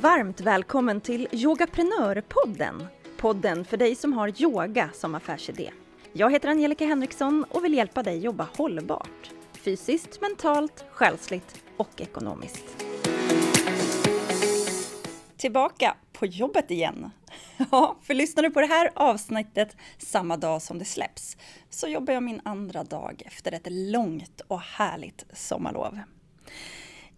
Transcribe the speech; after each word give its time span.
varmt 0.00 0.40
välkommen 0.40 1.00
till 1.00 1.28
Yogaprenörpodden. 1.32 2.86
Podden 3.16 3.64
för 3.64 3.76
dig 3.76 3.94
som 3.94 4.12
har 4.12 4.42
yoga 4.42 4.90
som 4.94 5.14
affärsidé. 5.14 5.70
Jag 6.12 6.32
heter 6.32 6.48
Angelica 6.48 6.86
Henriksson 6.86 7.44
och 7.50 7.64
vill 7.64 7.74
hjälpa 7.74 8.02
dig 8.02 8.18
jobba 8.18 8.48
hållbart. 8.56 9.30
Fysiskt, 9.52 10.20
mentalt, 10.20 10.84
själsligt 10.90 11.64
och 11.76 12.00
ekonomiskt. 12.00 12.84
Tillbaka 15.36 15.96
på 16.12 16.26
jobbet 16.26 16.70
igen. 16.70 17.10
Ja, 17.70 17.96
för 18.02 18.14
lyssnar 18.14 18.42
du 18.42 18.50
på 18.50 18.60
det 18.60 18.66
här 18.66 18.90
avsnittet 18.94 19.76
samma 19.98 20.36
dag 20.36 20.62
som 20.62 20.78
det 20.78 20.84
släpps 20.84 21.36
så 21.70 21.88
jobbar 21.88 22.14
jag 22.14 22.22
min 22.22 22.40
andra 22.44 22.84
dag 22.84 23.22
efter 23.26 23.52
ett 23.52 23.66
långt 23.70 24.40
och 24.40 24.60
härligt 24.60 25.24
sommarlov. 25.32 25.98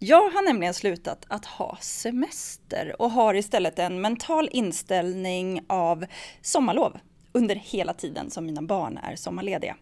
Jag 0.03 0.29
har 0.29 0.41
nämligen 0.41 0.73
slutat 0.73 1.25
att 1.27 1.45
ha 1.45 1.77
semester 1.81 2.95
och 3.01 3.11
har 3.11 3.33
istället 3.33 3.79
en 3.79 4.01
mental 4.01 4.49
inställning 4.51 5.61
av 5.67 6.05
sommarlov 6.41 6.99
under 7.31 7.55
hela 7.55 7.93
tiden 7.93 8.31
som 8.31 8.45
mina 8.45 8.61
barn 8.61 8.97
är 8.97 9.15
sommarlediga. 9.15 9.75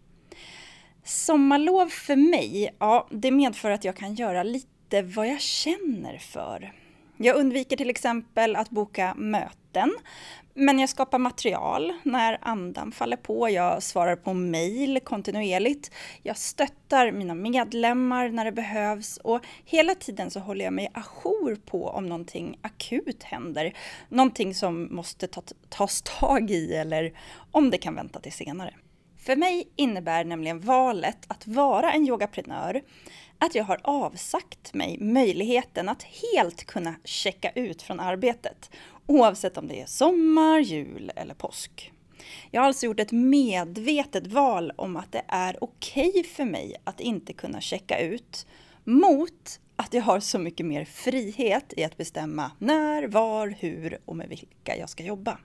Sommarlov 1.04 1.90
för 1.90 2.16
mig, 2.16 2.76
ja, 2.80 3.08
det 3.12 3.32
medför 3.32 3.72
att 3.72 3.84
jag 3.84 3.96
kan 3.96 4.16
göra 4.16 4.44
lite 4.44 5.02
vad 5.02 5.28
jag 5.28 5.42
känner 5.42 6.18
för. 6.18 6.74
Jag 7.18 7.36
undviker 7.36 7.78
till 7.78 7.90
exempel 7.90 8.56
att 8.56 8.70
boka 8.70 9.16
möten, 9.18 9.69
men 10.54 10.80
jag 10.80 10.90
skapar 10.90 11.20
material 11.20 11.94
när 12.04 12.38
andan 12.42 12.92
faller 12.92 13.18
på. 13.18 13.50
Jag 13.50 13.84
svarar 13.84 14.16
på 14.16 14.34
mejl 14.34 15.00
kontinuerligt. 15.04 15.92
Jag 16.24 16.38
stöttar 16.38 17.12
mina 17.12 17.36
medlemmar 17.36 18.30
när 18.30 18.46
det 18.46 18.52
behövs 18.52 19.18
och 19.18 19.46
hela 19.66 19.96
tiden 19.96 20.32
så 20.32 20.40
håller 20.40 20.66
jag 20.66 20.74
mig 20.74 20.92
ajour 20.94 21.56
på 21.56 21.88
om 21.88 22.06
någonting 22.06 22.60
akut 22.62 23.24
händer. 23.24 23.74
Någonting 24.10 24.56
som 24.56 24.96
måste 24.96 25.28
tas 25.70 26.02
tag 26.02 26.52
i 26.52 26.76
eller 26.76 27.14
om 27.52 27.70
det 27.70 27.78
kan 27.78 27.96
vänta 27.96 28.20
till 28.20 28.34
senare. 28.34 28.74
För 29.18 29.36
mig 29.36 29.70
innebär 29.76 30.24
nämligen 30.24 30.60
valet 30.60 31.18
att 31.28 31.48
vara 31.48 31.94
en 31.94 32.08
yogaprenör 32.08 32.82
att 33.40 33.56
jag 33.56 33.64
har 33.64 33.80
avsagt 33.84 34.74
mig 34.74 34.98
möjligheten 35.00 35.90
att 35.90 36.04
helt 36.04 36.66
kunna 36.66 36.96
checka 37.04 37.52
ut 37.56 37.82
från 37.82 38.00
arbetet, 38.00 38.70
oavsett 39.10 39.58
om 39.58 39.68
det 39.68 39.82
är 39.82 39.86
sommar, 39.86 40.60
jul 40.60 41.12
eller 41.16 41.34
påsk. 41.34 41.92
Jag 42.52 42.62
har 42.62 42.68
alltså 42.68 42.86
gjort 42.86 43.00
ett 43.00 43.12
medvetet 43.12 44.28
val 44.28 44.72
om 44.76 44.98
att 44.98 45.12
det 45.12 45.24
är 45.28 45.64
okej 45.64 46.10
okay 46.10 46.24
för 46.24 46.46
mig 46.46 46.76
att 46.84 47.00
inte 47.00 47.34
kunna 47.34 47.62
checka 47.62 48.00
ut, 48.00 48.48
mot 48.84 49.60
att 49.76 49.94
jag 49.94 50.02
har 50.02 50.20
så 50.20 50.40
mycket 50.40 50.66
mer 50.66 50.86
frihet 50.86 51.74
i 51.78 51.84
att 51.84 51.98
bestämma 51.98 52.52
när, 52.60 53.08
var, 53.08 53.56
hur 53.60 54.00
och 54.06 54.16
med 54.16 54.30
vilka 54.30 54.78
jag 54.78 54.90
ska 54.90 55.04
jobba. 55.04 55.38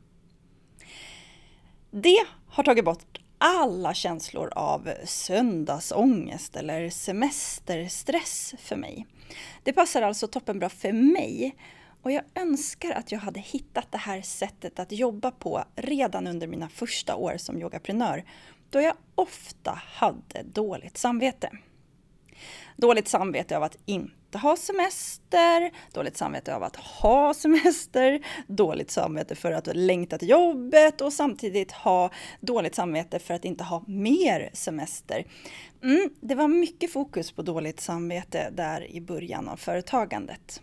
Det 1.91 2.27
har 2.47 2.65
tagit 2.65 2.85
bort 2.85 3.21
alla 3.39 3.95
känslor 3.95 4.53
av 4.57 4.91
söndagsångest 5.05 6.57
eller 6.57 6.91
semesterstress 6.91 8.55
för 8.59 8.77
mig. 8.77 9.07
Det 9.63 9.73
passar 9.73 10.03
alltså 10.03 10.27
toppenbra 10.27 10.69
för 10.69 10.93
mig 10.93 11.57
och 12.05 12.13
jag 12.13 12.23
önskar 12.35 12.91
att 12.91 13.13
jag 13.13 13.19
hade 13.19 13.41
hittat 13.41 13.93
det 13.93 13.99
här 13.99 14.23
sättet 14.23 14.79
att 14.79 14.93
jobba 14.93 15.31
på 15.31 15.65
redan 15.77 16.27
under 16.27 16.47
mina 16.47 16.69
första 16.69 17.17
år 17.17 17.37
som 17.37 17.61
yogaprenör, 17.61 18.25
då 18.71 18.81
jag 18.81 18.95
ofta 19.15 19.81
hade 19.85 20.43
dåligt 20.43 20.99
samvete. 20.99 21.51
Dåligt 22.77 23.09
samvete 23.09 23.57
av 23.57 23.63
att 23.63 23.77
inte 23.87 24.39
ha 24.39 24.57
semester, 24.57 25.71
dåligt 25.93 26.17
samvete 26.17 26.55
av 26.55 26.63
att 26.63 26.77
ha 26.77 27.35
semester, 27.45 28.27
dåligt 28.47 28.91
samvete 28.91 29.35
för 29.35 29.53
att 29.53 29.77
längta 29.77 30.19
till 30.19 30.29
jobbet 30.29 31.01
och 31.01 31.13
samtidigt 31.13 31.73
ha 31.73 32.11
dåligt 32.41 32.75
samvete 32.75 33.19
för 33.19 33.35
att 33.35 33.45
inte 33.45 33.65
ha 33.65 33.85
mer 33.87 34.51
semester. 34.53 35.25
Mm, 35.83 36.11
det 36.21 36.35
var 36.35 36.49
mycket 36.49 36.93
fokus 36.93 37.33
på 37.33 37.43
dåligt 37.43 37.81
samvete 37.81 38.51
där 38.53 38.91
i 38.91 39.01
början 39.01 39.49
av 39.49 39.57
företagandet. 39.57 40.61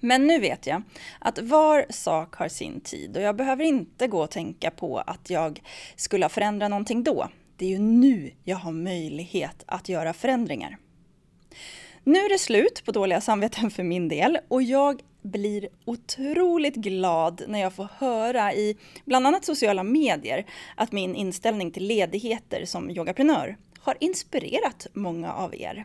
Men 0.00 0.26
nu 0.26 0.38
vet 0.38 0.66
jag 0.66 0.82
att 1.18 1.38
var 1.38 1.86
sak 1.90 2.34
har 2.34 2.48
sin 2.48 2.80
tid 2.80 3.16
och 3.16 3.22
jag 3.22 3.36
behöver 3.36 3.64
inte 3.64 4.06
gå 4.06 4.22
och 4.22 4.30
tänka 4.30 4.70
på 4.70 4.98
att 4.98 5.30
jag 5.30 5.62
skulle 5.96 6.24
ha 6.24 6.30
förändrat 6.30 6.70
någonting 6.70 7.02
då. 7.04 7.28
Det 7.56 7.64
är 7.64 7.70
ju 7.70 7.78
nu 7.78 8.30
jag 8.44 8.56
har 8.56 8.72
möjlighet 8.72 9.64
att 9.66 9.88
göra 9.88 10.12
förändringar. 10.12 10.78
Nu 12.04 12.18
är 12.18 12.28
det 12.28 12.38
slut 12.38 12.82
på 12.84 12.92
dåliga 12.92 13.20
samveten 13.20 13.70
för 13.70 13.82
min 13.82 14.08
del 14.08 14.38
och 14.48 14.62
jag 14.62 15.00
blir 15.22 15.68
otroligt 15.84 16.74
glad 16.74 17.42
när 17.48 17.58
jag 17.58 17.72
får 17.72 17.88
höra 17.98 18.54
i 18.54 18.76
bland 19.04 19.26
annat 19.26 19.44
sociala 19.44 19.82
medier 19.82 20.46
att 20.74 20.92
min 20.92 21.14
inställning 21.14 21.70
till 21.70 21.86
ledigheter 21.86 22.64
som 22.64 22.90
yogaprenör 22.90 23.56
har 23.78 23.96
inspirerat 24.00 24.86
många 24.92 25.32
av 25.32 25.54
er. 25.54 25.84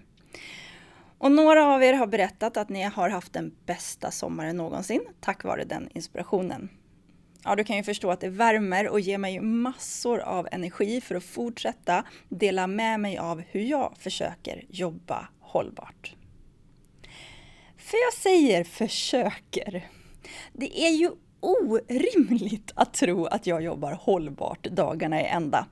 Och 1.21 1.31
några 1.31 1.65
av 1.67 1.83
er 1.83 1.93
har 1.93 2.07
berättat 2.07 2.57
att 2.57 2.69
ni 2.69 2.83
har 2.83 3.09
haft 3.09 3.33
den 3.33 3.55
bästa 3.65 4.11
sommaren 4.11 4.57
någonsin 4.57 5.01
tack 5.19 5.43
vare 5.43 5.63
den 5.63 5.89
inspirationen. 5.93 6.69
Ja, 7.43 7.55
du 7.55 7.63
kan 7.63 7.77
ju 7.77 7.83
förstå 7.83 8.11
att 8.11 8.19
det 8.21 8.29
värmer 8.29 8.87
och 8.87 8.99
ger 8.99 9.17
mig 9.17 9.39
massor 9.39 10.19
av 10.19 10.47
energi 10.51 11.01
för 11.01 11.15
att 11.15 11.23
fortsätta 11.23 12.03
dela 12.29 12.67
med 12.67 12.99
mig 12.99 13.17
av 13.17 13.41
hur 13.49 13.61
jag 13.61 13.93
försöker 13.99 14.65
jobba 14.69 15.27
hållbart. 15.39 16.15
För 17.77 17.97
jag 17.97 18.13
säger 18.13 18.63
försöker. 18.63 19.89
Det 20.53 20.85
är 20.85 20.91
ju 20.91 21.11
orimligt 21.41 22.71
att 22.75 22.93
tro 22.93 23.25
att 23.25 23.47
jag 23.47 23.61
jobbar 23.61 23.91
hållbart 23.91 24.63
dagarna 24.63 25.21
i 25.21 25.25
ända. 25.25 25.65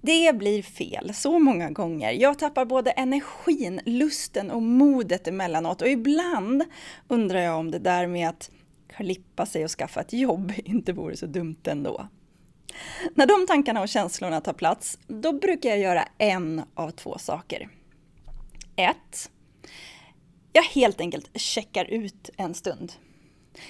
Det 0.00 0.36
blir 0.36 0.62
fel 0.62 1.14
så 1.14 1.38
många 1.38 1.70
gånger. 1.70 2.12
Jag 2.12 2.38
tappar 2.38 2.64
både 2.64 2.90
energin, 2.90 3.80
lusten 3.86 4.50
och 4.50 4.62
modet 4.62 5.28
emellanåt 5.28 5.82
och 5.82 5.88
ibland 5.88 6.64
undrar 7.08 7.40
jag 7.40 7.58
om 7.58 7.70
det 7.70 7.78
där 7.78 8.06
med 8.06 8.28
att 8.28 8.50
klippa 8.96 9.46
sig 9.46 9.64
och 9.64 9.70
skaffa 9.70 10.00
ett 10.00 10.12
jobb 10.12 10.52
inte 10.64 10.92
vore 10.92 11.16
så 11.16 11.26
dumt 11.26 11.60
ändå. 11.64 12.08
När 13.14 13.26
de 13.26 13.46
tankarna 13.46 13.80
och 13.80 13.88
känslorna 13.88 14.40
tar 14.40 14.52
plats, 14.52 14.98
då 15.06 15.32
brukar 15.32 15.68
jag 15.70 15.78
göra 15.78 16.08
en 16.18 16.62
av 16.74 16.90
två 16.90 17.18
saker. 17.18 17.68
1. 18.76 18.96
Jag 20.52 20.62
helt 20.62 21.00
enkelt 21.00 21.40
checkar 21.40 21.84
ut 21.84 22.30
en 22.36 22.54
stund. 22.54 22.92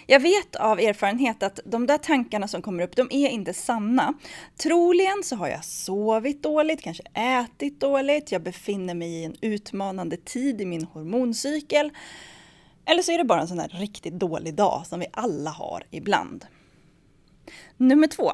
Jag 0.06 0.20
vet 0.20 0.56
av 0.56 0.80
erfarenhet 0.80 1.42
att 1.42 1.60
de 1.64 1.86
där 1.86 1.98
tankarna 1.98 2.48
som 2.48 2.62
kommer 2.62 2.82
upp, 2.82 2.96
de 2.96 3.08
är 3.10 3.28
inte 3.28 3.54
sanna. 3.54 4.14
Troligen 4.56 5.22
så 5.24 5.36
har 5.36 5.48
jag 5.48 5.64
sovit 5.64 6.42
dåligt, 6.42 6.82
kanske 6.82 7.02
ätit 7.14 7.80
dåligt, 7.80 8.32
jag 8.32 8.42
befinner 8.42 8.94
mig 8.94 9.08
i 9.08 9.24
en 9.24 9.36
utmanande 9.40 10.16
tid 10.16 10.60
i 10.60 10.64
min 10.64 10.84
hormoncykel. 10.84 11.90
Eller 12.84 13.02
så 13.02 13.12
är 13.12 13.18
det 13.18 13.24
bara 13.24 13.40
en 13.40 13.48
sån 13.48 13.56
där 13.56 13.68
riktigt 13.68 14.14
dålig 14.14 14.54
dag 14.54 14.86
som 14.86 15.00
vi 15.00 15.06
alla 15.12 15.50
har 15.50 15.82
ibland. 15.90 16.46
Nummer 17.76 18.06
två. 18.06 18.32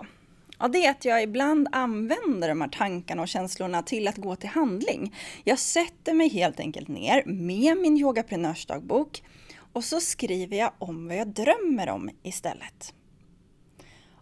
Ja, 0.59 0.69
det 0.69 0.87
är 0.87 0.91
att 0.91 1.05
jag 1.05 1.23
ibland 1.23 1.69
använder 1.73 2.49
de 2.49 2.61
här 2.61 2.69
tankarna 2.69 3.23
och 3.23 3.29
känslorna 3.29 3.83
till 3.83 4.09
att 4.09 4.17
gå 4.17 4.37
till 4.37 4.49
handling. 4.49 5.15
Jag 5.45 5.59
sätter 5.59 6.15
mig 6.15 6.29
helt 6.29 6.61
enkelt 6.61 6.89
ner 6.89 7.23
med 7.27 7.77
min 7.77 7.99
yogaprenörsdagbok 7.99 9.23
och 9.73 9.85
så 9.85 10.01
skriver 10.01 10.57
jag 10.57 10.73
om 10.79 11.09
vad 11.09 11.17
jag 11.17 11.29
drömmer 11.29 11.89
om 11.89 12.11
istället. 12.23 12.95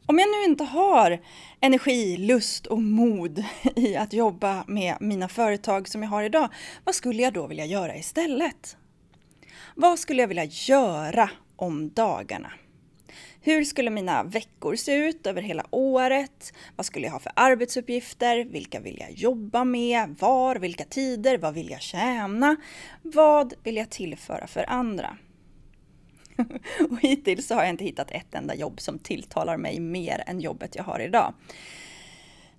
Om 0.09 0.19
jag 0.19 0.29
nu 0.29 0.45
inte 0.45 0.65
har 0.65 1.21
energi, 1.61 2.17
lust 2.17 2.67
och 2.67 2.83
mod 2.83 3.45
i 3.77 3.97
att 3.97 4.13
jobba 4.13 4.65
med 4.67 4.97
mina 5.01 5.29
företag 5.29 5.89
som 5.89 6.03
jag 6.03 6.11
har 6.11 6.23
idag, 6.23 6.49
vad 6.85 6.95
skulle 6.95 7.23
jag 7.23 7.33
då 7.33 7.47
vilja 7.47 7.65
göra 7.65 7.97
istället? 7.97 8.77
Vad 9.75 9.99
skulle 9.99 10.23
jag 10.23 10.29
vilja 10.29 10.45
göra 10.45 11.31
om 11.57 11.91
dagarna? 11.91 12.53
Hur 13.41 13.65
skulle 13.65 13.91
mina 13.91 14.23
veckor 14.23 14.77
se 14.77 14.95
ut 14.95 15.27
över 15.27 15.43
hela 15.43 15.67
året? 15.71 16.53
Vad 16.77 16.87
skulle 16.87 17.07
jag 17.07 17.13
ha 17.13 17.19
för 17.19 17.33
arbetsuppgifter? 17.37 18.45
Vilka 18.45 18.81
vill 18.81 18.99
jag 19.01 19.13
jobba 19.13 19.65
med? 19.65 20.17
Var? 20.19 20.57
Vilka 20.57 20.85
tider? 20.85 21.39
Vad 21.39 21.55
vill 21.55 21.71
jag 21.71 21.81
tjäna? 21.83 22.57
Vad 23.03 23.55
vill 23.63 23.77
jag 23.77 23.91
tillföra 23.91 24.47
för 24.47 24.71
andra? 24.71 25.17
och 26.91 27.01
hittills 27.01 27.47
så 27.47 27.55
har 27.55 27.63
jag 27.63 27.71
inte 27.71 27.85
hittat 27.85 28.11
ett 28.11 28.35
enda 28.35 28.55
jobb 28.55 28.81
som 28.81 28.99
tilltalar 28.99 29.57
mig 29.57 29.81
mer 29.81 30.25
än 30.27 30.41
jobbet 30.41 30.77
jag 30.77 30.85
har 30.85 31.01
idag. 31.01 31.35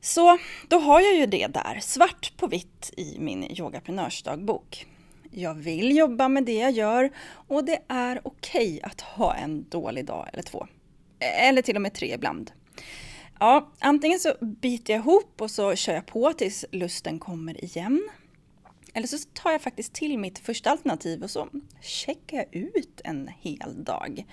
Så 0.01 0.37
då 0.67 0.77
har 0.77 1.01
jag 1.01 1.15
ju 1.15 1.25
det 1.25 1.47
där, 1.47 1.79
svart 1.81 2.37
på 2.37 2.47
vitt 2.47 2.93
i 2.97 3.19
min 3.19 3.43
yogaprenörsdagbok. 3.43 4.85
Jag 5.31 5.53
vill 5.53 5.97
jobba 5.97 6.27
med 6.27 6.43
det 6.43 6.55
jag 6.55 6.71
gör 6.71 7.11
och 7.29 7.65
det 7.65 7.79
är 7.87 8.21
okej 8.23 8.67
okay 8.67 8.81
att 8.81 9.01
ha 9.01 9.35
en 9.35 9.69
dålig 9.69 10.05
dag 10.05 10.29
eller 10.33 10.43
två. 10.43 10.67
Eller 11.19 11.61
till 11.61 11.75
och 11.75 11.81
med 11.81 11.93
tre 11.93 12.13
ibland. 12.13 12.51
Ja, 13.39 13.71
antingen 13.79 14.19
så 14.19 14.33
biter 14.41 14.93
jag 14.93 14.99
ihop 14.99 15.41
och 15.41 15.51
så 15.51 15.75
kör 15.75 15.93
jag 15.93 16.05
på 16.05 16.33
tills 16.33 16.65
lusten 16.71 17.19
kommer 17.19 17.63
igen. 17.63 18.09
Eller 18.97 19.07
så 19.07 19.17
tar 19.33 19.51
jag 19.51 19.61
faktiskt 19.61 19.93
till 19.93 20.17
mitt 20.17 20.39
första 20.39 20.71
alternativ 20.71 21.23
och 21.23 21.29
så 21.29 21.47
checkar 21.81 22.37
jag 22.37 22.55
ut 22.55 23.01
en 23.03 23.29
hel 23.41 23.83
dag. 23.83 24.25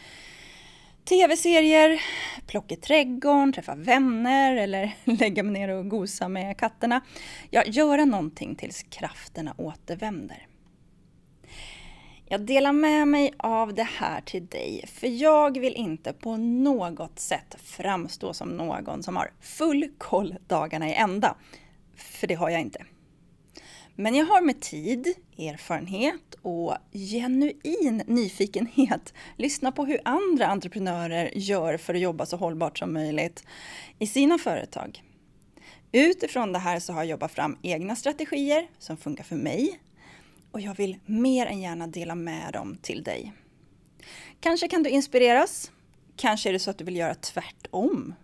TV-serier, 1.05 2.03
plocka 2.47 2.75
i 2.75 2.77
trädgården, 2.77 3.53
träffa 3.53 3.75
vänner 3.75 4.57
eller 4.57 4.97
lägga 5.05 5.43
mig 5.43 5.53
ner 5.53 5.69
och 5.69 5.89
gosa 5.89 6.29
med 6.29 6.57
katterna. 6.57 7.01
Ja, 7.51 7.65
göra 7.65 8.05
någonting 8.05 8.55
tills 8.55 8.83
krafterna 8.83 9.55
återvänder. 9.59 10.47
Jag 12.27 12.41
delar 12.41 12.73
med 12.73 13.09
mig 13.09 13.33
av 13.37 13.75
det 13.75 13.89
här 13.99 14.21
till 14.21 14.47
dig, 14.47 14.85
för 14.87 15.07
jag 15.07 15.59
vill 15.59 15.75
inte 15.75 16.13
på 16.13 16.37
något 16.37 17.19
sätt 17.19 17.57
framstå 17.63 18.35
som 18.35 18.49
någon 18.49 19.03
som 19.03 19.17
har 19.17 19.31
full 19.41 19.91
koll 19.99 20.37
dagarna 20.47 20.89
i 20.89 20.95
ända. 20.95 21.37
För 21.97 22.27
det 22.27 22.35
har 22.35 22.51
jag 22.51 22.61
inte. 22.61 22.85
Men 23.97 24.15
jag 24.15 24.27
har 24.27 24.41
med 24.41 24.61
tid, 24.61 25.15
erfarenhet 25.39 26.35
och 26.43 26.77
genuin 26.93 28.03
nyfikenhet 28.07 29.15
lyssnat 29.37 29.75
på 29.75 29.85
hur 29.85 30.01
andra 30.05 30.47
entreprenörer 30.47 31.31
gör 31.35 31.77
för 31.77 31.95
att 31.95 32.01
jobba 32.01 32.27
så 32.27 32.37
hållbart 32.37 32.79
som 32.79 32.93
möjligt 32.93 33.45
i 33.99 34.07
sina 34.07 34.39
företag. 34.39 35.03
Utifrån 35.93 36.53
det 36.53 36.59
här 36.59 36.81
så 36.81 36.93
har 36.93 37.01
jag 37.01 37.11
jobbat 37.11 37.33
fram 37.33 37.57
egna 37.63 37.97
strategier 37.97 38.69
som 38.79 38.97
funkar 38.97 39.25
för 39.25 39.37
mig 39.37 39.81
och 40.51 40.61
jag 40.61 40.75
vill 40.75 40.99
mer 41.07 41.47
än 41.47 41.61
gärna 41.61 41.87
dela 41.87 42.15
med 42.15 42.53
dem 42.53 42.79
till 42.83 43.03
dig. 43.03 43.33
Kanske 44.41 44.69
kan 44.69 44.83
du 44.83 44.91
inspireras. 44.91 45.71
Kanske 46.17 46.49
är 46.49 46.53
det 46.53 46.59
så 46.59 46.71
att 46.71 46.79
du 46.79 46.85
vill 46.85 46.97
göra 46.97 47.15
tvärtom. 47.15 48.15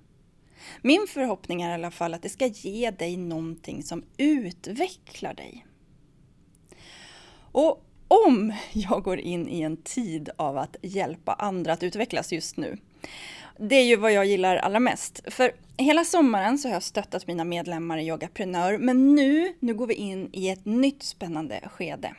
Min 0.82 1.06
förhoppning 1.08 1.62
är 1.62 1.70
i 1.70 1.74
alla 1.74 1.90
fall 1.90 2.14
att 2.14 2.22
det 2.22 2.28
ska 2.28 2.46
ge 2.46 2.90
dig 2.90 3.16
någonting 3.16 3.82
som 3.82 4.04
utvecklar 4.16 5.34
dig. 5.34 5.66
Och 7.52 7.84
om 8.08 8.52
jag 8.72 9.02
går 9.02 9.18
in 9.18 9.48
i 9.48 9.60
en 9.60 9.76
tid 9.76 10.30
av 10.36 10.58
att 10.58 10.76
hjälpa 10.82 11.32
andra 11.32 11.72
att 11.72 11.82
utvecklas 11.82 12.32
just 12.32 12.56
nu, 12.56 12.78
det 13.58 13.76
är 13.76 13.84
ju 13.84 13.96
vad 13.96 14.12
jag 14.12 14.26
gillar 14.26 14.56
allra 14.56 14.80
mest. 14.80 15.20
För 15.26 15.52
hela 15.76 16.04
sommaren 16.04 16.58
så 16.58 16.68
har 16.68 16.72
jag 16.72 16.82
stöttat 16.82 17.26
mina 17.26 17.44
medlemmar 17.44 17.98
i 17.98 18.08
Yogaprenör, 18.08 18.78
men 18.78 19.14
nu, 19.14 19.54
nu 19.60 19.74
går 19.74 19.86
vi 19.86 19.94
in 19.94 20.30
i 20.32 20.48
ett 20.48 20.64
nytt 20.64 21.02
spännande 21.02 21.68
skede. 21.72 22.14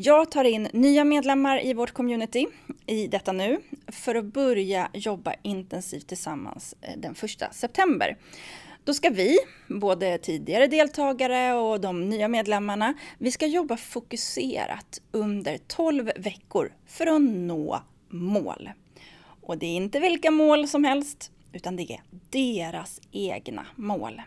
Jag 0.00 0.30
tar 0.30 0.44
in 0.44 0.68
nya 0.72 1.04
medlemmar 1.04 1.64
i 1.64 1.74
vårt 1.74 1.92
community 1.92 2.46
i 2.86 3.06
detta 3.06 3.32
nu 3.32 3.60
för 3.88 4.14
att 4.14 4.24
börja 4.24 4.90
jobba 4.92 5.34
intensivt 5.42 6.06
tillsammans 6.06 6.74
eh, 6.80 6.98
den 6.98 7.12
1 7.12 7.54
september. 7.54 8.18
Då 8.84 8.94
ska 8.94 9.10
vi, 9.10 9.38
både 9.68 10.18
tidigare 10.18 10.66
deltagare 10.66 11.54
och 11.54 11.80
de 11.80 12.08
nya 12.08 12.28
medlemmarna, 12.28 12.94
vi 13.18 13.30
ska 13.32 13.46
jobba 13.46 13.76
fokuserat 13.76 15.00
under 15.12 15.58
12 15.58 16.10
veckor 16.16 16.72
för 16.86 17.06
att 17.06 17.22
nå 17.22 17.82
mål. 18.08 18.70
Och 19.40 19.58
det 19.58 19.66
är 19.66 19.76
inte 19.76 20.00
vilka 20.00 20.30
mål 20.30 20.68
som 20.68 20.84
helst, 20.84 21.30
utan 21.52 21.76
det 21.76 21.92
är 21.92 22.00
deras 22.30 23.00
egna 23.12 23.66
mål. 23.76 24.22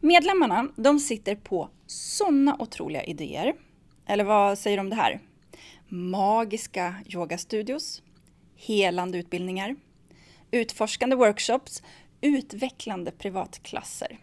Medlemmarna, 0.00 0.68
de 0.76 0.98
sitter 0.98 1.34
på 1.34 1.68
sådana 1.86 2.56
otroliga 2.58 3.04
idéer. 3.04 3.54
Eller 4.10 4.24
vad 4.24 4.58
säger 4.58 4.76
du 4.76 4.80
om 4.80 4.90
det 4.90 4.96
här? 4.96 5.20
Magiska 5.88 6.94
yogastudios, 7.06 8.02
helande 8.56 9.18
utbildningar, 9.18 9.76
utforskande 10.50 11.16
workshops, 11.16 11.82
utvecklande 12.20 13.10
privatklasser, 13.10 14.18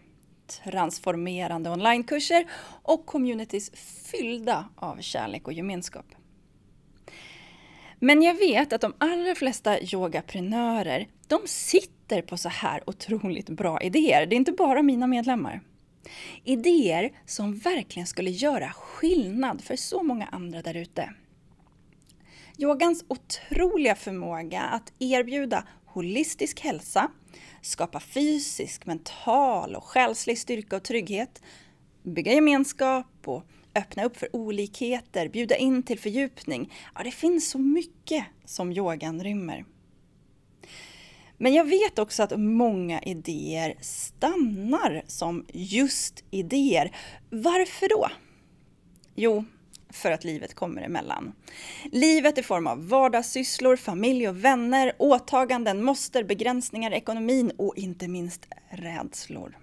transformerande 0.64 1.70
onlinekurser 1.70 2.46
och 2.82 3.06
communities 3.06 3.70
fyllda 4.10 4.68
av 4.76 5.00
kärlek 5.00 5.46
och 5.46 5.52
gemenskap. 5.52 6.06
Men 7.98 8.22
jag 8.22 8.34
vet 8.34 8.72
att 8.72 8.80
de 8.80 8.94
allra 8.98 9.34
flesta 9.34 9.80
yogaprenörer, 9.80 11.08
de 11.26 11.40
sitter 11.46 12.22
på 12.22 12.36
så 12.36 12.48
här 12.48 12.82
otroligt 12.86 13.48
bra 13.48 13.80
idéer. 13.80 14.26
Det 14.26 14.34
är 14.34 14.38
inte 14.38 14.52
bara 14.52 14.82
mina 14.82 15.06
medlemmar. 15.06 15.60
Idéer 16.44 17.12
som 17.26 17.56
verkligen 17.56 18.06
skulle 18.06 18.30
göra 18.30 18.72
skillnad 18.72 19.64
för 19.64 19.76
så 19.76 20.02
många 20.02 20.26
andra 20.26 20.62
där 20.62 20.76
ute. 20.76 21.14
Yogans 22.58 23.04
otroliga 23.08 23.94
förmåga 23.94 24.60
att 24.60 24.92
erbjuda 24.98 25.64
holistisk 25.86 26.60
hälsa, 26.60 27.10
skapa 27.62 28.00
fysisk, 28.00 28.86
mental 28.86 29.76
och 29.76 29.84
själslig 29.84 30.38
styrka 30.38 30.76
och 30.76 30.82
trygghet, 30.82 31.42
bygga 32.02 32.32
gemenskap 32.32 33.06
och 33.24 33.44
öppna 33.74 34.04
upp 34.04 34.16
för 34.16 34.36
olikheter, 34.36 35.28
bjuda 35.28 35.56
in 35.56 35.82
till 35.82 35.98
fördjupning. 35.98 36.72
Ja, 36.94 37.02
det 37.02 37.10
finns 37.10 37.50
så 37.50 37.58
mycket 37.58 38.24
som 38.44 38.72
yogan 38.72 39.22
rymmer. 39.24 39.64
Men 41.38 41.54
jag 41.54 41.64
vet 41.64 41.98
också 41.98 42.22
att 42.22 42.40
många 42.40 43.02
idéer 43.02 43.74
stannar 43.80 45.02
som 45.06 45.46
just 45.52 46.24
idéer. 46.30 46.96
Varför 47.30 47.88
då? 47.88 48.08
Jo, 49.14 49.44
för 49.90 50.10
att 50.10 50.24
livet 50.24 50.54
kommer 50.54 50.82
emellan. 50.82 51.32
Livet 51.92 52.38
i 52.38 52.42
form 52.42 52.66
av 52.66 52.88
vardagssysslor, 52.88 53.76
familj 53.76 54.28
och 54.28 54.44
vänner, 54.44 54.92
åtaganden, 54.98 55.82
måste, 55.82 56.24
begränsningar, 56.24 56.90
ekonomin 56.90 57.52
och 57.56 57.76
inte 57.76 58.08
minst 58.08 58.46
rädslor. 58.70 59.58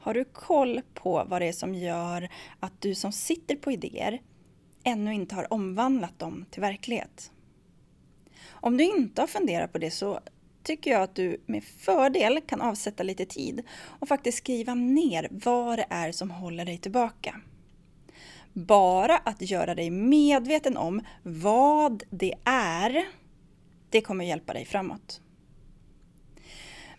Har 0.00 0.14
du 0.14 0.24
koll 0.24 0.80
på 0.94 1.24
vad 1.28 1.42
det 1.42 1.48
är 1.48 1.52
som 1.52 1.74
gör 1.74 2.28
att 2.60 2.80
du 2.80 2.94
som 2.94 3.12
sitter 3.12 3.56
på 3.56 3.72
idéer 3.72 4.22
ännu 4.84 5.14
inte 5.14 5.34
har 5.34 5.52
omvandlat 5.52 6.18
dem 6.18 6.46
till 6.50 6.60
verklighet? 6.60 7.32
Om 8.48 8.76
du 8.76 8.84
inte 8.84 9.22
har 9.22 9.26
funderat 9.26 9.72
på 9.72 9.78
det 9.78 9.90
så 9.90 10.20
tycker 10.68 10.90
jag 10.90 11.02
att 11.02 11.14
du 11.14 11.40
med 11.46 11.64
fördel 11.64 12.40
kan 12.46 12.60
avsätta 12.60 13.02
lite 13.02 13.26
tid 13.26 13.62
och 13.98 14.08
faktiskt 14.08 14.38
skriva 14.38 14.74
ner 14.74 15.28
vad 15.30 15.78
det 15.78 15.86
är 15.90 16.12
som 16.12 16.30
håller 16.30 16.64
dig 16.64 16.78
tillbaka. 16.78 17.40
Bara 18.52 19.16
att 19.16 19.50
göra 19.50 19.74
dig 19.74 19.90
medveten 19.90 20.76
om 20.76 21.00
vad 21.22 22.02
det 22.10 22.34
är, 22.44 23.04
det 23.90 24.00
kommer 24.00 24.24
hjälpa 24.24 24.52
dig 24.52 24.64
framåt. 24.64 25.20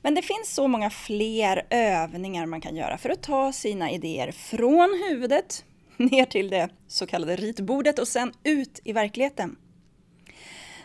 Men 0.02 0.16
det 0.16 0.22
finns 0.22 0.54
så 0.56 0.68
många 0.68 0.90
fler 0.90 1.66
övningar 1.70 2.46
man 2.46 2.62
kan 2.62 2.76
göra 2.76 2.98
för 2.98 3.10
att 3.10 3.24
ta 3.24 3.52
sina 3.52 3.92
idéer 3.92 4.32
från 4.32 5.04
huvudet 5.10 5.66
ner 5.98 6.26
till 6.26 6.50
det 6.50 6.70
så 6.88 7.08
kallade 7.08 7.36
ritbordet 7.36 8.00
och 8.00 8.08
sen 8.08 8.34
ut 8.44 8.80
i 8.84 8.94
verkligheten. 8.94 9.56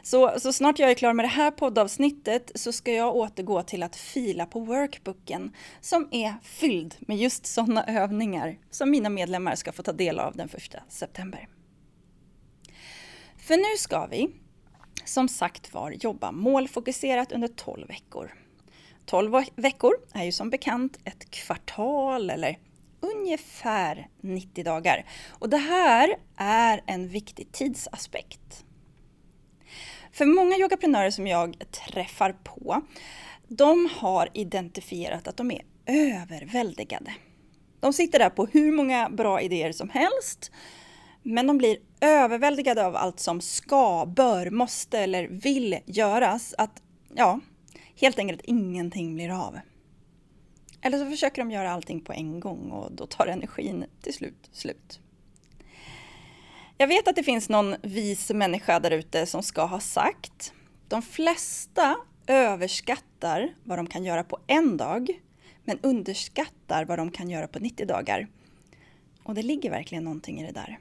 Så, 0.05 0.41
så 0.41 0.53
snart 0.53 0.79
jag 0.79 0.91
är 0.91 0.95
klar 0.95 1.13
med 1.13 1.25
det 1.25 1.29
här 1.29 1.51
poddavsnittet 1.51 2.51
så 2.55 2.73
ska 2.73 2.93
jag 2.93 3.17
återgå 3.17 3.63
till 3.63 3.83
att 3.83 3.97
fila 3.97 4.47
på 4.47 4.61
workbooken 4.61 5.53
som 5.81 6.09
är 6.11 6.35
fylld 6.43 6.95
med 7.01 7.17
just 7.17 7.47
sådana 7.47 7.85
övningar 7.85 8.59
som 8.71 8.91
mina 8.91 9.09
medlemmar 9.09 9.55
ska 9.55 9.73
få 9.73 9.83
ta 9.83 9.93
del 9.93 10.21
av 10.21 10.37
den 10.37 10.49
1 10.49 10.77
september. 10.89 11.49
För 13.37 13.57
nu 13.57 13.79
ska 13.79 14.07
vi, 14.07 14.31
som 15.05 15.29
sagt 15.29 15.75
var, 15.75 15.91
jobba 15.91 16.33
målfokuserat 16.33 17.33
under 17.33 17.49
12 17.49 17.89
veckor. 17.89 18.35
12 19.07 19.33
veckor 19.57 19.93
är 20.13 20.25
ju 20.25 20.33
som 20.33 20.51
bekant 20.51 20.99
ett 21.05 21.31
kvartal 21.31 22.31
eller 22.31 22.59
ungefär 23.01 24.09
90 24.21 24.65
dagar. 24.65 25.05
Och 25.31 25.49
det 25.49 25.57
här 25.57 26.17
är 26.37 26.83
en 26.87 27.09
viktig 27.09 27.53
tidsaspekt. 27.53 28.65
För 30.15 30.27
många 30.27 30.57
yogaprenörer 30.57 31.11
som 31.11 31.27
jag 31.27 31.57
träffar 31.71 32.33
på, 32.33 32.83
de 33.49 33.89
har 33.93 34.29
identifierat 34.35 35.29
att 35.29 35.37
de 35.37 35.51
är 35.51 35.63
överväldigade. 35.87 37.15
De 37.81 37.93
sitter 37.93 38.19
där 38.19 38.31
på 38.31 38.47
hur 38.47 38.73
många 38.73 39.09
bra 39.11 39.41
idéer 39.41 39.73
som 39.73 39.91
helst, 39.91 40.53
men 41.23 41.47
de 41.47 41.59
blir 41.59 41.79
överväldigade 42.01 42.87
av 42.87 42.97
allt 42.97 43.21
som 43.21 43.41
ska, 43.41 44.07
bör, 44.07 44.51
måste 44.51 44.99
eller 44.99 45.29
vill 45.29 45.79
göras. 45.87 46.55
Att, 46.59 46.83
ja, 47.15 47.41
helt 48.01 48.19
enkelt 48.19 48.41
ingenting 48.45 49.15
blir 49.15 49.47
av. 49.47 49.59
Eller 50.83 50.99
så 50.99 51.11
försöker 51.11 51.43
de 51.43 51.51
göra 51.51 51.71
allting 51.71 52.01
på 52.01 52.13
en 52.13 52.41
gång 52.41 52.71
och 52.71 52.93
då 52.93 53.07
tar 53.07 53.27
energin 53.27 53.85
till 54.03 54.15
slut 54.15 54.49
slut. 54.53 55.01
Jag 56.79 56.87
vet 56.87 57.09
att 57.09 57.17
det 57.17 57.23
finns 57.23 57.49
någon 57.49 57.77
vis 57.83 58.31
människa 58.31 58.81
där 58.81 58.91
ute 58.91 59.27
som 59.27 59.43
ska 59.43 59.65
ha 59.65 59.81
sagt 59.81 60.53
de 60.89 61.03
flesta 61.03 61.97
överskattar 62.27 63.55
vad 63.65 63.79
de 63.79 63.87
kan 63.87 64.05
göra 64.05 64.25
på 64.25 64.39
en 64.47 64.77
dag 64.77 65.21
men 65.65 65.79
underskattar 65.83 66.85
vad 66.85 66.99
de 66.99 67.11
kan 67.11 67.31
göra 67.31 67.47
på 67.49 67.59
90 67.59 67.87
dagar. 67.87 68.29
Och 69.23 69.35
det 69.35 69.43
ligger 69.43 69.71
verkligen 69.71 70.05
någonting 70.05 70.41
i 70.41 70.47
det 70.47 70.53
där. 70.53 70.79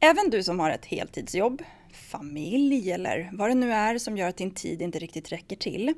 Även 0.00 0.30
du 0.30 0.42
som 0.42 0.60
har 0.60 0.70
ett 0.70 0.84
heltidsjobb, 0.84 1.62
familj 1.92 2.92
eller 2.92 3.30
vad 3.32 3.50
det 3.50 3.54
nu 3.54 3.72
är 3.72 3.98
som 3.98 4.16
gör 4.16 4.28
att 4.28 4.36
din 4.36 4.50
tid 4.50 4.82
inte 4.82 4.98
riktigt 4.98 5.32
räcker 5.32 5.56
till. 5.56 5.94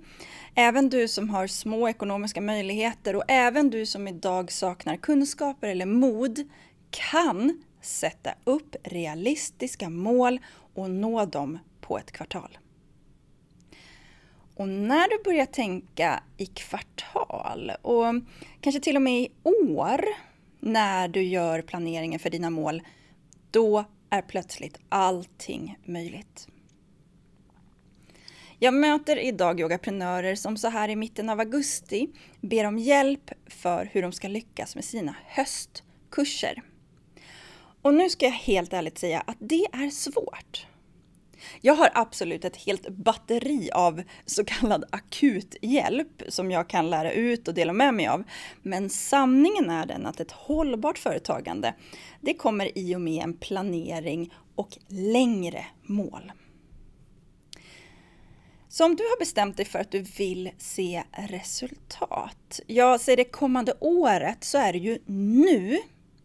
Även 0.55 0.89
du 0.89 1.09
som 1.09 1.31
har 1.31 1.47
små 1.47 1.89
ekonomiska 1.89 2.41
möjligheter 2.41 3.17
och 3.17 3.25
även 3.29 3.71
du 3.71 3.87
som 3.87 4.09
idag 4.09 4.53
saknar 4.53 4.97
kunskaper 4.97 5.69
eller 5.69 5.87
mod 5.87 6.49
kan 6.91 7.63
sätta 7.81 8.35
upp 8.45 8.77
realistiska 8.83 9.89
mål 9.89 10.41
och 10.75 10.91
nå 10.91 11.25
dem 11.25 11.59
på 11.81 11.99
ett 11.99 12.13
kvartal. 12.13 12.59
Och 14.57 14.69
när 14.69 15.09
du 15.09 15.23
börjar 15.25 15.47
tänka 15.47 16.23
i 16.37 16.47
kvartal 16.47 17.73
och 17.83 18.05
kanske 18.61 18.81
till 18.81 18.97
och 18.97 19.03
med 19.03 19.21
i 19.21 19.29
år 19.45 20.05
när 20.61 21.09
du 21.09 21.23
gör 21.23 21.63
planeringen 21.63 22.21
för 22.21 22.31
dina 22.31 22.51
mål, 22.51 22.83
då 23.51 23.85
är 24.11 24.23
plötsligt 24.23 24.79
allting 24.89 25.79
möjligt. 25.85 26.49
Jag 28.59 28.75
möter 28.75 29.17
idag 29.17 29.61
yogaprenörer 29.61 30.35
som 30.35 30.57
så 30.57 30.69
här 30.69 30.89
i 30.89 30.97
mitten 30.97 31.29
av 31.29 31.41
augusti 31.41 32.09
ber 32.41 32.65
om 32.65 32.79
hjälp 32.79 33.31
för 33.47 33.91
hur 33.93 34.03
de 34.03 34.13
ska 34.13 34.29
lyckas 34.29 34.75
med 34.75 34.85
sina 34.85 35.17
höstkurser. 35.27 36.63
Och 37.83 37.95
nu 37.95 38.11
ska 38.11 38.27
jag 38.27 38.33
helt 38.33 38.73
ärligt 38.73 38.99
säga 38.99 39.21
att 39.27 39.37
det 39.39 39.67
är 39.73 39.91
svårt. 39.91 40.67
Jag 41.61 41.75
har 41.75 41.91
absolut 41.95 42.45
ett 42.45 42.57
helt 42.57 42.89
batteri 42.89 43.71
av 43.73 44.03
så 44.27 44.45
kallad 44.45 44.85
akuthjälp 44.91 46.23
som 46.29 46.51
jag 46.51 46.69
kan 46.69 46.91
lära 46.91 47.13
ut 47.13 47.49
och 47.49 47.55
dela 47.55 47.73
med 47.73 47.95
mig 47.95 48.07
av. 48.07 48.25
Men 48.63 48.91
sanningen 48.91 49.71
är 49.71 49.87
den 49.87 50.07
att 50.07 50.21
ett 50.21 50.33
hållbart 50.33 50.99
företagande, 50.99 51.75
det 52.21 52.35
kommer 52.35 52.79
i 52.79 52.97
och 52.97 53.01
med 53.01 53.25
en 53.25 53.37
planering 53.37 54.35
och 54.55 54.79
längre 54.89 55.67
mål. 55.83 56.33
Så 58.69 58.85
om 58.85 58.97
du 58.97 59.03
har 59.03 59.19
bestämt 59.19 59.57
dig 59.57 59.67
för 59.67 59.79
att 59.79 59.91
du 59.91 60.03
vill 60.03 60.51
se 60.59 61.03
resultat, 61.13 62.61
ja, 62.67 62.99
säg 62.99 63.17
det 63.17 63.25
kommande 63.25 63.75
året, 63.81 64.45
så 64.45 64.59
är 64.59 64.73
det 64.73 64.79
ju 64.79 64.99
nu 65.07 65.79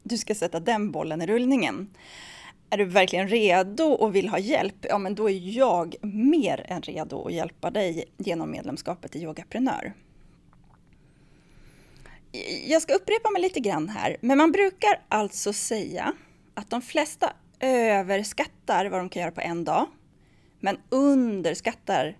du 0.05 0.17
ska 0.17 0.35
sätta 0.35 0.59
den 0.59 0.91
bollen 0.91 1.21
i 1.21 1.27
rullningen. 1.27 1.89
Är 2.69 2.77
du 2.77 2.85
verkligen 2.85 3.27
redo 3.27 3.83
och 3.83 4.15
vill 4.15 4.29
ha 4.29 4.39
hjälp? 4.39 4.75
Ja, 4.89 4.97
men 4.97 5.15
då 5.15 5.29
är 5.29 5.57
jag 5.57 5.95
mer 6.01 6.65
än 6.67 6.81
redo 6.81 7.25
att 7.25 7.33
hjälpa 7.33 7.71
dig 7.71 8.05
genom 8.17 8.51
medlemskapet 8.51 9.15
i 9.15 9.23
Yogaprenör. 9.23 9.93
Jag 12.67 12.81
ska 12.81 12.93
upprepa 12.93 13.29
mig 13.29 13.41
lite 13.41 13.59
grann 13.59 13.89
här, 13.89 14.17
men 14.21 14.37
man 14.37 14.51
brukar 14.51 15.01
alltså 15.09 15.53
säga 15.53 16.13
att 16.53 16.69
de 16.69 16.81
flesta 16.81 17.33
överskattar 17.59 18.85
vad 18.85 18.99
de 18.99 19.09
kan 19.09 19.21
göra 19.21 19.31
på 19.31 19.41
en 19.41 19.63
dag, 19.63 19.87
men 20.59 20.77
underskattar 20.89 22.17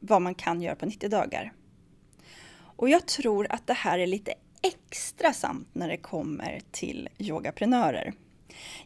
vad 0.00 0.22
man 0.22 0.34
kan 0.34 0.62
göra 0.62 0.74
på 0.74 0.86
90 0.86 1.08
dagar. 1.08 1.52
Och 2.76 2.88
jag 2.88 3.06
tror 3.06 3.46
att 3.50 3.66
det 3.66 3.74
här 3.74 3.98
är 3.98 4.06
lite 4.06 4.34
extra 4.62 5.32
sant 5.32 5.68
när 5.72 5.88
det 5.88 5.96
kommer 5.96 6.60
till 6.70 7.08
yogaprenörer. 7.18 8.12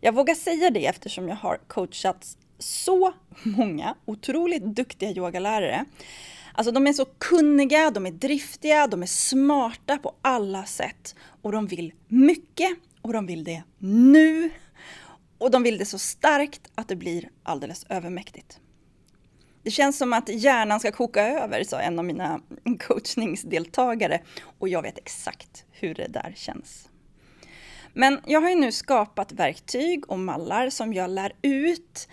Jag 0.01 0.15
vågar 0.15 0.35
säga 0.35 0.71
det 0.71 0.87
eftersom 0.87 1.29
jag 1.29 1.37
har 1.37 1.59
coachat 1.67 2.37
så 2.59 3.13
många 3.43 3.95
otroligt 4.05 4.63
duktiga 4.65 5.11
yogalärare. 5.11 5.85
Alltså 6.53 6.73
de 6.73 6.87
är 6.87 6.93
så 6.93 7.05
kunniga, 7.05 7.91
de 7.91 8.07
är 8.07 8.11
driftiga, 8.11 8.87
de 8.87 9.03
är 9.03 9.07
smarta 9.07 9.99
på 9.99 10.15
alla 10.23 10.65
sätt. 10.65 11.15
Och 11.43 11.53
de 11.53 11.67
vill 11.67 11.93
mycket 12.09 12.71
och 13.03 13.13
de 13.13 13.27
vill 13.27 13.45
det 13.45 13.63
nu. 13.79 14.51
Och 15.39 15.51
de 15.51 15.63
vill 15.63 15.79
det 15.79 15.85
så 15.85 15.99
starkt 15.99 16.71
att 16.75 16.89
det 16.89 16.97
blir 16.97 17.29
alldeles 17.43 17.87
övermäktigt. 17.89 18.61
Det 19.65 19.71
känns 19.71 19.99
som 19.99 20.13
att 20.13 20.29
hjärnan 20.29 20.81
ska 20.81 20.93
koka 20.93 21.29
över, 21.29 21.65
sa 21.65 21.81
en 21.81 21.99
av 21.99 22.05
mina 22.05 22.41
coachningsdeltagare. 22.87 24.21
Och 24.59 24.69
jag 24.69 24.83
vet 24.83 24.99
exakt 24.99 25.65
hur 25.71 25.95
det 25.95 26.09
där 26.09 26.33
känns. 26.37 26.89
Men 27.93 28.21
jag 28.27 28.41
har 28.41 28.49
ju 28.49 28.55
nu 28.55 28.73
skapat 28.73 29.33
verktyg 29.33 30.11
och 30.11 30.19
mallar 30.19 30.71
som 30.71 30.95
jag 30.95 31.11
lär 31.11 31.33
ut 31.43 32.09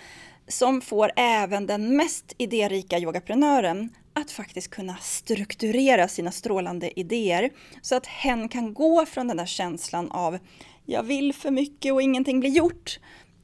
som 0.48 0.81
får 0.81 1.12
även 1.15 1.67
den 1.67 1.96
mest 1.98 2.36
idérika 2.38 3.00
yogaprenören 3.00 3.89
att 4.13 4.31
faktiskt 4.31 4.70
kunna 4.70 4.98
strukturera 4.98 6.08
sina 6.08 6.31
strålande 6.31 7.00
idéer 7.00 7.50
så 7.81 7.96
att 7.96 8.05
hen 8.05 8.50
kan 8.50 8.74
gå 8.74 9.05
från 9.05 9.27
den 9.27 9.38
där 9.38 9.46
känslan 9.46 10.12
av 10.12 10.38
jag 10.86 11.03
vill 11.03 11.34
för 11.34 11.51
mycket 11.51 11.93
och 11.93 12.01
ingenting 12.01 12.39
blir 12.39 12.50
gjort 12.50 13.00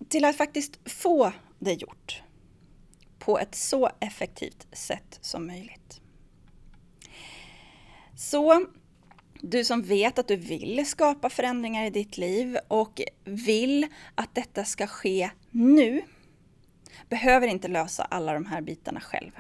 till 0.09 0.25
att 0.25 0.37
faktiskt 0.37 0.79
få 0.89 1.31
det 1.59 1.73
gjort 1.73 2.21
på 3.27 3.39
ett 3.39 3.55
så 3.55 3.89
effektivt 3.99 4.67
sätt 4.71 5.19
som 5.21 5.47
möjligt. 5.47 6.01
Så 8.15 8.65
du 9.41 9.65
som 9.65 9.81
vet 9.81 10.19
att 10.19 10.27
du 10.27 10.35
vill 10.35 10.85
skapa 10.85 11.29
förändringar 11.29 11.85
i 11.85 11.89
ditt 11.89 12.17
liv 12.17 12.57
och 12.67 13.01
vill 13.23 13.87
att 14.15 14.35
detta 14.35 14.65
ska 14.65 14.87
ske 14.87 15.29
nu, 15.51 16.01
behöver 17.09 17.47
inte 17.47 17.67
lösa 17.67 18.03
alla 18.03 18.33
de 18.33 18.45
här 18.45 18.61
bitarna 18.61 18.99
själv. 18.99 19.31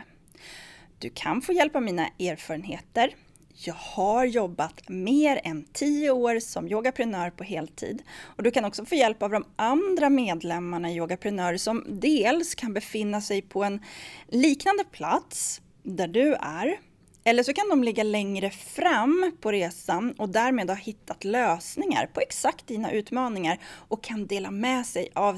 Du 0.99 1.09
kan 1.09 1.41
få 1.41 1.53
hjälp 1.53 1.75
av 1.75 1.83
mina 1.83 2.07
erfarenheter. 2.07 3.15
Jag 3.59 3.73
har 3.73 4.25
jobbat 4.25 4.89
mer 4.89 5.41
än 5.43 5.65
10 5.73 6.11
år 6.11 6.39
som 6.39 6.67
yogaprenör 6.67 7.29
på 7.29 7.43
heltid. 7.43 8.03
Och 8.21 8.43
du 8.43 8.51
kan 8.51 8.65
också 8.65 8.85
få 8.85 8.95
hjälp 8.95 9.23
av 9.23 9.31
de 9.31 9.45
andra 9.55 10.09
medlemmarna 10.09 10.91
i 10.91 10.95
Yogaprenör 10.95 11.57
som 11.57 11.85
dels 11.87 12.55
kan 12.55 12.73
befinna 12.73 13.21
sig 13.21 13.41
på 13.41 13.63
en 13.63 13.79
liknande 14.27 14.83
plats 14.83 15.61
där 15.83 16.07
du 16.07 16.33
är, 16.33 16.79
eller 17.23 17.43
så 17.43 17.53
kan 17.53 17.69
de 17.69 17.83
ligga 17.83 18.03
längre 18.03 18.49
fram 18.49 19.31
på 19.41 19.51
resan 19.51 20.11
och 20.11 20.29
därmed 20.29 20.69
ha 20.69 20.77
hittat 20.77 21.23
lösningar 21.23 22.09
på 22.13 22.21
exakt 22.21 22.67
dina 22.67 22.91
utmaningar 22.91 23.59
och 23.87 24.03
kan 24.03 24.27
dela 24.27 24.51
med 24.51 24.85
sig 24.85 25.09
av 25.15 25.37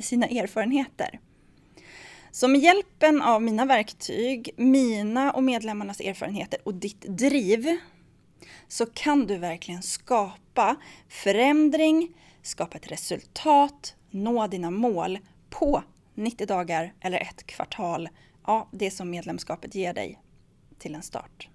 sina 0.00 0.26
erfarenheter. 0.26 1.20
Så 2.32 2.48
med 2.48 2.60
hjälpen 2.60 3.22
av 3.22 3.42
mina 3.42 3.64
verktyg, 3.64 4.50
mina 4.56 5.32
och 5.32 5.42
medlemmarnas 5.42 6.00
erfarenheter 6.00 6.58
och 6.64 6.74
ditt 6.74 7.00
driv 7.00 7.76
så 8.68 8.86
kan 8.86 9.26
du 9.26 9.36
verkligen 9.36 9.82
skapa 9.82 10.76
förändring, 11.08 12.14
skapa 12.42 12.78
ett 12.78 12.90
resultat, 12.90 13.94
nå 14.10 14.46
dina 14.46 14.70
mål 14.70 15.18
på 15.50 15.82
90 16.14 16.46
dagar 16.46 16.94
eller 17.00 17.18
ett 17.18 17.46
kvartal. 17.46 18.08
Ja, 18.46 18.68
det 18.72 18.90
som 18.90 19.10
medlemskapet 19.10 19.74
ger 19.74 19.94
dig 19.94 20.18
till 20.78 20.94
en 20.94 21.02
start. 21.02 21.48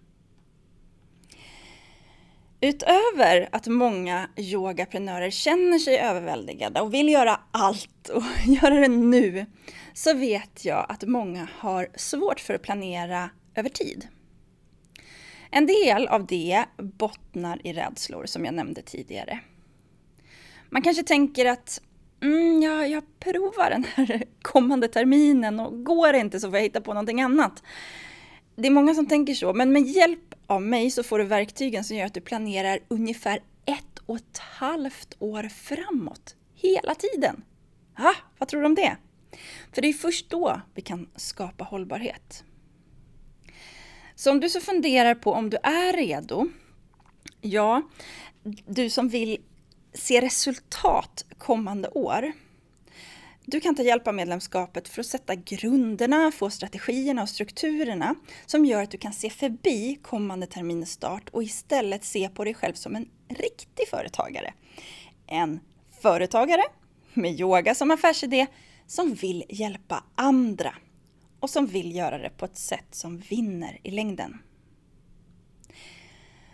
Utöver 2.65 3.49
att 3.51 3.67
många 3.67 4.29
yogaprenörer 4.37 5.29
känner 5.29 5.79
sig 5.79 5.99
överväldigade 5.99 6.81
och 6.81 6.93
vill 6.93 7.09
göra 7.09 7.39
allt 7.51 8.09
och 8.09 8.23
göra 8.45 8.75
det 8.75 8.87
nu, 8.87 9.45
så 9.93 10.13
vet 10.13 10.65
jag 10.65 10.85
att 10.89 11.03
många 11.03 11.47
har 11.57 11.87
svårt 11.95 12.39
för 12.39 12.53
att 12.53 12.61
planera 12.61 13.29
över 13.55 13.69
tid. 13.69 14.07
En 15.51 15.65
del 15.65 16.07
av 16.07 16.25
det 16.25 16.65
bottnar 16.77 17.67
i 17.67 17.73
rädslor 17.73 18.25
som 18.25 18.45
jag 18.45 18.53
nämnde 18.53 18.81
tidigare. 18.81 19.39
Man 20.69 20.81
kanske 20.81 21.03
tänker 21.03 21.45
att 21.45 21.81
mm, 22.21 22.61
ja, 22.61 22.87
jag 22.87 23.03
provar 23.19 23.69
den 23.69 23.85
här 23.95 24.23
kommande 24.41 24.87
terminen 24.87 25.59
och 25.59 25.83
går 25.83 26.13
det 26.13 26.19
inte 26.19 26.39
så 26.39 26.49
får 26.49 26.57
jag 26.57 26.63
hitta 26.63 26.81
på 26.81 26.93
någonting 26.93 27.21
annat. 27.21 27.63
Det 28.55 28.67
är 28.67 28.71
många 28.71 28.95
som 28.95 29.07
tänker 29.07 29.33
så, 29.33 29.53
men 29.53 29.71
med 29.71 29.81
hjälp 29.87 30.34
av 30.47 30.61
mig 30.61 30.91
så 30.91 31.03
får 31.03 31.19
du 31.19 31.25
verktygen 31.25 31.83
som 31.83 31.97
gör 31.97 32.05
att 32.05 32.13
du 32.13 32.21
planerar 32.21 32.79
ungefär 32.87 33.39
ett 33.65 33.99
och 34.05 34.15
ett 34.15 34.37
halvt 34.37 35.15
år 35.19 35.43
framåt. 35.43 36.35
Hela 36.55 36.95
tiden! 36.95 37.43
Ha, 37.97 38.13
vad 38.37 38.49
tror 38.49 38.61
du 38.61 38.65
om 38.65 38.75
det? 38.75 38.97
För 39.73 39.81
det 39.81 39.87
är 39.87 39.93
först 39.93 40.29
då 40.29 40.61
vi 40.73 40.81
kan 40.81 41.09
skapa 41.15 41.63
hållbarhet. 41.63 42.43
Så 44.15 44.31
om 44.31 44.39
du 44.39 44.49
så 44.49 44.61
funderar 44.61 45.15
på 45.15 45.33
om 45.33 45.49
du 45.49 45.57
är 45.57 45.93
redo, 45.93 46.47
ja, 47.41 47.81
du 48.67 48.89
som 48.89 49.09
vill 49.09 49.37
se 49.93 50.21
resultat 50.21 51.25
kommande 51.37 51.89
år, 51.89 52.31
du 53.45 53.59
kan 53.59 53.75
ta 53.75 53.83
hjälp 53.83 54.07
av 54.07 54.13
medlemskapet 54.13 54.87
för 54.87 55.01
att 55.01 55.05
sätta 55.05 55.35
grunderna, 55.35 56.31
få 56.31 56.49
strategierna 56.49 57.21
och 57.21 57.29
strukturerna 57.29 58.15
som 58.45 58.65
gör 58.65 58.83
att 58.83 58.91
du 58.91 58.97
kan 58.97 59.13
se 59.13 59.29
förbi 59.29 59.99
kommande 60.01 60.47
termins 60.47 60.91
start 60.91 61.29
och 61.29 61.43
istället 61.43 62.03
se 62.03 62.29
på 62.29 62.43
dig 62.43 62.53
själv 62.53 62.73
som 62.73 62.95
en 62.95 63.09
riktig 63.29 63.87
företagare. 63.89 64.53
En 65.27 65.59
företagare 66.01 66.63
med 67.13 67.39
yoga 67.39 67.75
som 67.75 67.91
affärsidé 67.91 68.47
som 68.87 69.13
vill 69.13 69.43
hjälpa 69.49 70.03
andra 70.15 70.75
och 71.39 71.49
som 71.49 71.65
vill 71.65 71.95
göra 71.95 72.17
det 72.17 72.29
på 72.29 72.45
ett 72.45 72.57
sätt 72.57 72.87
som 72.91 73.17
vinner 73.17 73.79
i 73.83 73.91
längden. 73.91 74.41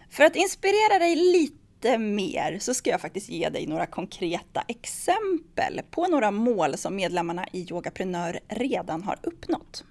För 0.10 0.24
att 0.24 0.36
inspirera 0.36 1.00
dig 1.00 1.16
lite 1.16 1.61
lite 1.82 1.98
mer 1.98 2.60
så 2.60 2.74
ska 2.74 2.90
jag 2.90 3.02
faktiskt 3.02 3.30
ge 3.30 3.50
dig 3.50 3.68
några 3.68 3.86
konkreta 3.86 4.64
exempel 4.68 5.82
på 5.92 6.08
några 6.08 6.32
mål 6.32 6.78
som 6.78 6.96
medlemmarna 6.96 7.46
i 7.52 7.68
Yogaprenör 7.70 8.40
redan 8.48 9.04
har 9.04 9.20
uppnått. 9.24 9.84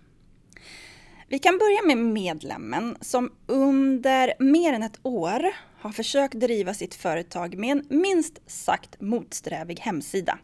Vi 1.29 1.39
kan 1.39 1.59
börja 1.59 1.83
med 1.83 1.97
medlemmen 1.97 2.97
som 3.01 3.33
under 3.47 4.35
mer 4.39 4.73
än 4.73 4.83
ett 4.83 5.01
år 5.03 5.47
har 5.81 5.93
försökt 5.93 6.35
driva 6.35 6.75
sitt 6.75 6.95
företag 6.95 7.59
med 7.59 7.71
en 7.71 7.87
minst 8.01 8.41
sagt 8.47 9.01
motsträvig 9.01 9.81
hemsida 9.81 10.39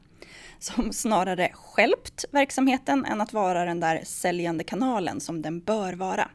som 0.58 0.92
snarare 0.92 1.50
skälpt 1.54 2.24
verksamheten 2.30 3.04
än 3.04 3.20
att 3.20 3.32
vara 3.32 3.64
den 3.64 3.80
där 3.80 4.00
säljande 4.04 4.64
kanalen 4.64 5.20
som 5.20 5.42
den 5.42 5.60
bör 5.60 5.92
vara. 5.92 6.30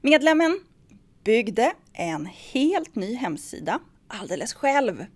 Medlemmen 0.00 0.60
byggde 1.24 1.72
en 1.92 2.26
helt 2.26 2.94
ny 2.94 3.14
hemsida 3.14 3.80
alldeles 4.08 4.54
själv 4.54 5.06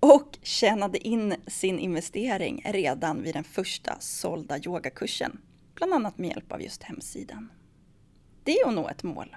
och 0.00 0.38
tjänade 0.42 1.08
in 1.08 1.34
sin 1.46 1.78
investering 1.78 2.62
redan 2.64 3.22
vid 3.22 3.34
den 3.34 3.44
första 3.44 3.96
sålda 4.00 4.58
yogakursen, 4.58 5.40
bland 5.74 5.94
annat 5.94 6.18
med 6.18 6.30
hjälp 6.30 6.52
av 6.52 6.62
just 6.62 6.82
hemsidan. 6.82 7.52
Det 8.44 8.60
är 8.60 8.68
att 8.68 8.74
nå 8.74 8.88
ett 8.88 9.02
mål. 9.02 9.36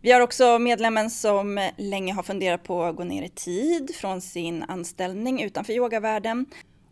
Vi 0.00 0.12
har 0.12 0.20
också 0.20 0.58
medlemmen 0.58 1.10
som 1.10 1.70
länge 1.76 2.12
har 2.12 2.22
funderat 2.22 2.64
på 2.64 2.82
att 2.82 2.96
gå 2.96 3.04
ner 3.04 3.22
i 3.22 3.28
tid 3.28 3.94
från 3.94 4.20
sin 4.20 4.62
anställning 4.62 5.42
utanför 5.42 5.72
yogavärlden 5.72 6.46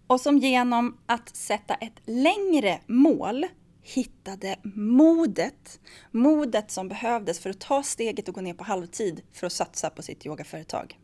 och 0.07 0.21
som 0.21 0.39
genom 0.39 0.99
att 1.07 1.37
sätta 1.37 1.75
ett 1.75 2.01
längre 2.05 2.81
mål 2.87 3.47
hittade 3.95 4.57
modet. 4.63 5.81
Modet 6.11 6.71
som 6.71 6.89
behövdes 6.89 7.39
för 7.39 7.51
att 7.51 7.61
ta 7.61 7.83
steget 7.83 8.29
och 8.29 8.35
gå 8.35 8.41
ner 8.41 8.55
på 8.55 8.65
halvtid 8.65 9.23
för 9.33 9.47
att 9.47 9.53
satsa 9.53 9.91
på 9.91 10.03
sitt 10.03 10.27
yogaföretag. 10.27 10.99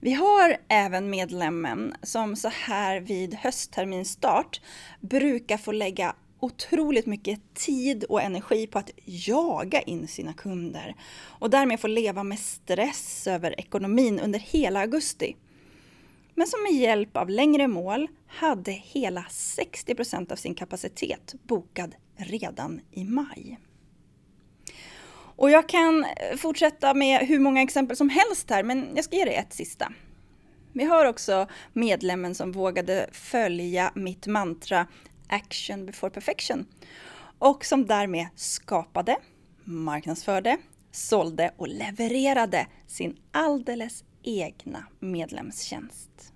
Vi 0.00 0.12
har 0.12 0.56
även 0.68 1.10
medlemmen 1.10 1.94
som 2.02 2.36
så 2.36 2.48
här 2.48 3.00
vid 3.00 3.34
höstterminstart 3.34 4.60
brukar 5.00 5.56
få 5.56 5.72
lägga 5.72 6.14
otroligt 6.40 7.06
mycket 7.06 7.54
tid 7.54 8.04
och 8.04 8.22
energi 8.22 8.66
på 8.66 8.78
att 8.78 8.90
jaga 9.04 9.80
in 9.80 10.08
sina 10.08 10.32
kunder 10.32 10.94
och 11.20 11.50
därmed 11.50 11.80
få 11.80 11.86
leva 11.86 12.22
med 12.22 12.38
stress 12.38 13.26
över 13.26 13.60
ekonomin 13.60 14.20
under 14.20 14.38
hela 14.38 14.80
augusti. 14.80 15.36
Men 16.38 16.46
som 16.46 16.62
med 16.62 16.72
hjälp 16.72 17.16
av 17.16 17.30
längre 17.30 17.68
mål 17.68 18.08
hade 18.26 18.70
hela 18.72 19.20
60% 19.30 20.32
av 20.32 20.36
sin 20.36 20.54
kapacitet 20.54 21.34
bokad 21.42 21.94
redan 22.16 22.80
i 22.90 23.04
maj. 23.04 23.58
Och 25.36 25.50
jag 25.50 25.68
kan 25.68 26.04
eh, 26.04 26.36
fortsätta 26.36 26.94
med 26.94 27.26
hur 27.26 27.38
många 27.38 27.62
exempel 27.62 27.96
som 27.96 28.08
helst 28.08 28.50
här, 28.50 28.62
men 28.62 28.88
jag 28.94 29.04
ska 29.04 29.16
ge 29.16 29.24
dig 29.24 29.34
ett 29.34 29.52
sista. 29.52 29.92
Vi 30.72 30.84
har 30.84 31.04
också 31.04 31.46
medlemmen 31.72 32.34
som 32.34 32.52
vågade 32.52 33.08
följa 33.12 33.92
mitt 33.94 34.26
mantra 34.26 34.86
Action 35.28 35.86
before 35.86 36.10
perfection 36.10 36.66
och 37.38 37.64
som 37.64 37.86
därmed 37.86 38.26
skapade, 38.34 39.16
marknadsförde, 39.64 40.58
sålde 40.92 41.52
och 41.56 41.68
levererade 41.68 42.66
sin 42.86 43.16
alldeles 43.32 44.04
egna 44.28 44.84
medlemstjänst. 44.98 46.32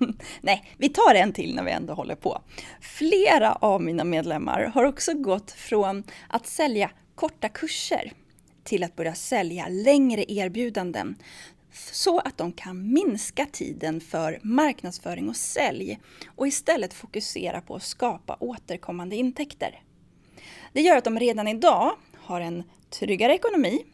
Nej, 0.40 0.74
vi 0.76 0.88
tar 0.88 1.14
en 1.14 1.32
till 1.32 1.54
när 1.54 1.62
vi 1.62 1.70
ändå 1.70 1.94
håller 1.94 2.14
på. 2.14 2.42
Flera 2.80 3.52
av 3.52 3.82
mina 3.82 4.04
medlemmar 4.04 4.70
har 4.74 4.84
också 4.84 5.14
gått 5.14 5.50
från 5.50 6.04
att 6.28 6.46
sälja 6.46 6.90
korta 7.14 7.48
kurser 7.48 8.12
till 8.64 8.84
att 8.84 8.96
börja 8.96 9.14
sälja 9.14 9.68
längre 9.68 10.32
erbjudanden 10.32 11.16
så 11.92 12.18
att 12.18 12.38
de 12.38 12.52
kan 12.52 12.92
minska 12.92 13.46
tiden 13.46 14.00
för 14.00 14.38
marknadsföring 14.42 15.28
och 15.28 15.36
sälj 15.36 15.98
och 16.26 16.46
istället 16.46 16.94
fokusera 16.94 17.60
på 17.60 17.74
att 17.74 17.82
skapa 17.82 18.36
återkommande 18.40 19.16
intäkter. 19.16 19.82
Det 20.72 20.80
gör 20.80 20.96
att 20.96 21.04
de 21.04 21.18
redan 21.18 21.48
idag 21.48 21.96
har 22.14 22.40
en 22.40 22.62
tryggare 22.90 23.34
ekonomi 23.34 23.84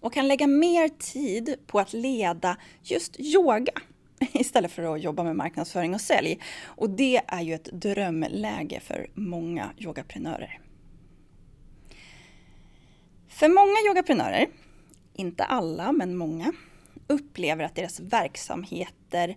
och 0.00 0.12
kan 0.12 0.28
lägga 0.28 0.46
mer 0.46 0.88
tid 0.88 1.56
på 1.66 1.80
att 1.80 1.92
leda 1.92 2.56
just 2.82 3.20
yoga 3.20 3.72
istället 4.32 4.72
för 4.72 4.94
att 4.94 5.02
jobba 5.02 5.22
med 5.22 5.36
marknadsföring 5.36 5.94
och 5.94 6.00
sälj. 6.00 6.40
Och 6.64 6.90
det 6.90 7.20
är 7.26 7.40
ju 7.40 7.54
ett 7.54 7.68
drömläge 7.72 8.80
för 8.80 9.10
många 9.14 9.70
yogaprenörer. 9.78 10.60
För 13.28 13.48
många 13.48 13.76
yogaprenörer, 13.88 14.46
inte 15.14 15.44
alla 15.44 15.92
men 15.92 16.16
många, 16.16 16.52
upplever 17.06 17.64
att 17.64 17.74
deras 17.74 18.00
verksamheter 18.00 19.36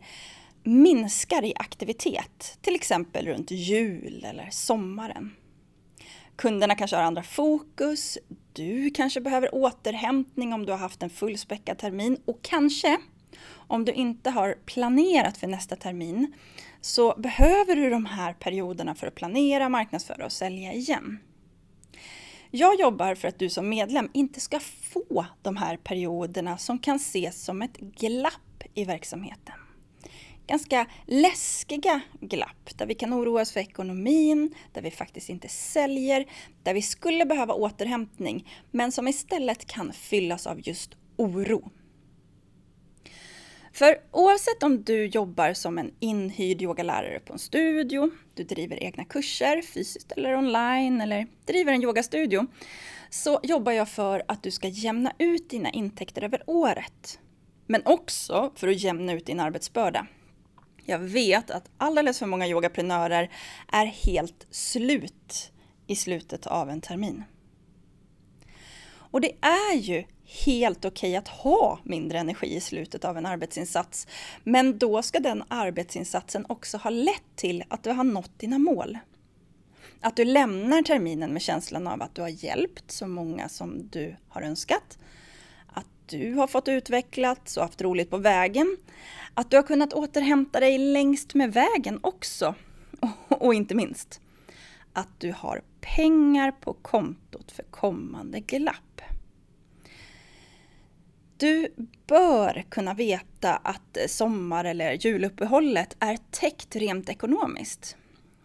minskar 0.63 1.45
i 1.45 1.54
aktivitet, 1.56 2.58
till 2.62 2.76
exempel 2.76 3.26
runt 3.26 3.52
jul 3.52 4.26
eller 4.30 4.50
sommaren. 4.52 5.36
Kunderna 6.36 6.76
kanske 6.76 6.95
har 6.95 7.04
andra 7.04 7.24
fokus, 7.24 8.17
du 8.54 8.90
kanske 8.90 9.22
behöver 9.22 9.56
återhämtning 9.56 10.54
om 10.54 10.66
du 10.66 10.72
har 10.72 10.80
haft 10.80 11.04
en 11.04 11.10
fullspäckad 11.10 11.78
termin 11.78 12.18
och 12.26 12.40
kanske 12.42 12.98
om 13.52 13.86
du 13.86 13.92
inte 13.92 14.30
har 14.30 14.56
planerat 14.66 15.38
för 15.38 15.48
nästa 15.48 15.76
termin 15.76 16.34
så 16.82 17.16
behöver 17.18 17.76
du 17.76 17.90
de 17.90 18.06
här 18.06 18.34
perioderna 18.34 18.96
för 18.96 19.08
att 19.08 19.16
planera, 19.16 19.70
marknadsföra 19.70 20.26
och 20.26 20.32
sälja 20.32 20.74
igen. 20.74 21.20
Jag 22.52 22.80
jobbar 22.80 23.16
för 23.16 23.28
att 23.28 23.40
du 23.40 23.50
som 23.50 23.70
medlem 23.70 24.10
inte 24.14 24.40
ska 24.40 24.60
få 24.60 25.26
de 25.42 25.58
här 25.58 25.78
perioderna 25.78 26.58
som 26.58 26.80
kan 26.80 26.96
ses 26.96 27.44
som 27.44 27.62
ett 27.62 27.78
glapp 27.78 28.64
i 28.74 28.86
verksamheten. 28.86 29.61
Ganska 30.47 30.88
läskiga 31.06 32.01
glapp 32.21 32.77
där 32.77 32.86
vi 32.86 32.95
kan 32.95 33.13
oroa 33.13 33.41
oss 33.41 33.51
för 33.51 33.60
ekonomin, 33.60 34.56
där 34.73 34.82
vi 34.82 34.91
faktiskt 34.91 35.30
inte 35.30 35.47
säljer, 35.47 36.25
där 36.63 36.73
vi 36.73 36.82
skulle 36.82 37.25
behöva 37.25 37.54
återhämtning 37.54 38.49
men 38.71 38.91
som 38.91 39.08
istället 39.08 39.65
kan 39.65 39.93
fyllas 39.93 40.47
av 40.47 40.67
just 40.67 40.91
oro. 41.17 41.71
För 43.73 43.97
oavsett 44.12 44.63
om 44.63 44.84
du 44.84 45.06
jobbar 45.06 45.54
som 45.54 45.77
en 45.77 45.91
inhyrd 45.99 46.62
yogalärare 46.62 47.19
på 47.19 47.34
en 47.34 47.39
studio, 47.39 48.12
du 48.34 48.43
driver 48.43 48.84
egna 48.84 49.06
kurser 49.06 49.62
fysiskt 49.62 50.12
eller 50.12 50.36
online 50.36 51.01
eller 51.01 51.27
driver 51.45 51.73
en 51.73 51.84
yogastudio 51.84 52.47
så 53.10 53.39
jobbar 53.43 53.71
jag 53.71 53.89
för 53.89 54.23
att 54.27 54.43
du 54.43 54.51
ska 54.51 54.67
jämna 54.67 55.13
ut 55.17 55.49
dina 55.49 55.69
intäkter 55.69 56.23
över 56.23 56.43
året. 56.47 57.19
Men 57.67 57.82
också 57.86 58.51
för 58.56 58.67
att 58.67 58.84
jämna 58.84 59.13
ut 59.13 59.25
din 59.25 59.39
arbetsbörda. 59.39 60.08
Jag 60.86 61.00
vet 61.00 61.52
att 61.52 61.70
alldeles 61.78 62.20
för 62.20 62.26
många 62.26 62.48
yogaprenörer 62.48 63.32
är 63.72 63.86
helt 63.86 64.48
slut 64.50 65.52
i 65.88 65.96
slutet 65.96 66.48
av 66.48 66.70
en 66.70 66.82
termin. 66.82 67.24
Och 69.12 69.22
det 69.22 69.32
är 69.41 69.76
ju 69.76 70.04
helt 70.46 70.86
okej 70.86 71.10
okay 71.10 71.15
att 71.15 71.28
ha 71.28 71.80
mindre 71.84 72.20
energi 72.20 72.56
i 72.56 72.62
slutet 72.62 73.06
av 73.06 73.17
en 73.17 73.26
arbetsinsats. 73.26 74.08
Men 74.44 74.78
då 74.78 75.02
ska 75.02 75.20
den 75.20 75.44
arbetsinsatsen 75.48 76.46
också 76.50 76.78
ha 76.78 76.89
lett 76.89 77.36
till 77.36 77.63
att 77.67 77.84
du 77.84 77.89
har 77.91 78.04
nått 78.04 78.39
dina 78.39 78.60
mål. 78.60 78.98
Att 80.02 80.15
du 80.15 80.26
lämnar 80.26 80.82
terminen 80.82 81.34
med 81.34 81.41
känslan 81.41 81.88
av 81.88 82.02
att 82.02 82.15
du 82.15 82.22
har 82.22 82.44
hjälpt 82.44 82.91
så 82.91 83.08
många 83.08 83.50
som 83.50 83.89
du 83.89 84.15
har 84.28 84.41
önskat. 84.41 84.98
Att 86.12 86.19
du 86.19 86.34
har 86.34 86.47
fått 86.47 86.67
utvecklats 86.67 87.58
och 87.58 87.63
haft 87.63 87.82
roligt 87.82 88.10
på 88.10 88.17
vägen. 88.17 88.78
Att 89.34 89.52
du 89.52 89.58
har 89.58 89.63
kunnat 89.63 89.93
återhämta 89.93 90.60
dig 90.60 90.78
längst 90.78 91.34
med 91.34 91.54
vägen 91.54 92.00
också. 92.04 92.56
Och 93.28 93.54
inte 93.54 93.76
minst, 93.76 94.21
att 94.93 95.19
du 95.19 95.34
har 95.38 95.62
pengar 95.82 96.52
på 96.52 96.74
kontot 96.74 97.52
för 97.52 97.63
kommande 97.63 98.39
glapp. 98.39 99.02
Du 101.38 101.74
bör 102.08 102.65
kunna 102.69 102.93
veta 102.93 103.56
att 103.56 103.97
sommar 104.08 104.65
eller 104.65 104.93
juluppehållet 104.93 105.95
är 106.00 106.17
täckt 106.32 106.76
rent 106.76 107.10
ekonomiskt. 107.10 107.97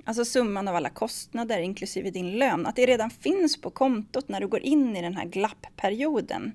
Alltså 0.05 0.25
summan 0.25 0.69
av 0.69 0.77
alla 0.77 0.91
kostnader 0.91 1.59
inklusive 1.59 2.11
din 2.11 2.31
lön, 2.39 2.67
att 2.67 2.77
det 2.77 2.87
redan 2.87 3.11
finns 3.11 3.61
på 3.61 3.71
kontot 3.71 4.29
när 4.29 4.41
du 4.41 4.49
går 4.49 4.61
in 4.61 4.97
i 4.97 5.03
den 5.03 5.17
här 5.17 5.25
glappperioden. 5.25 6.53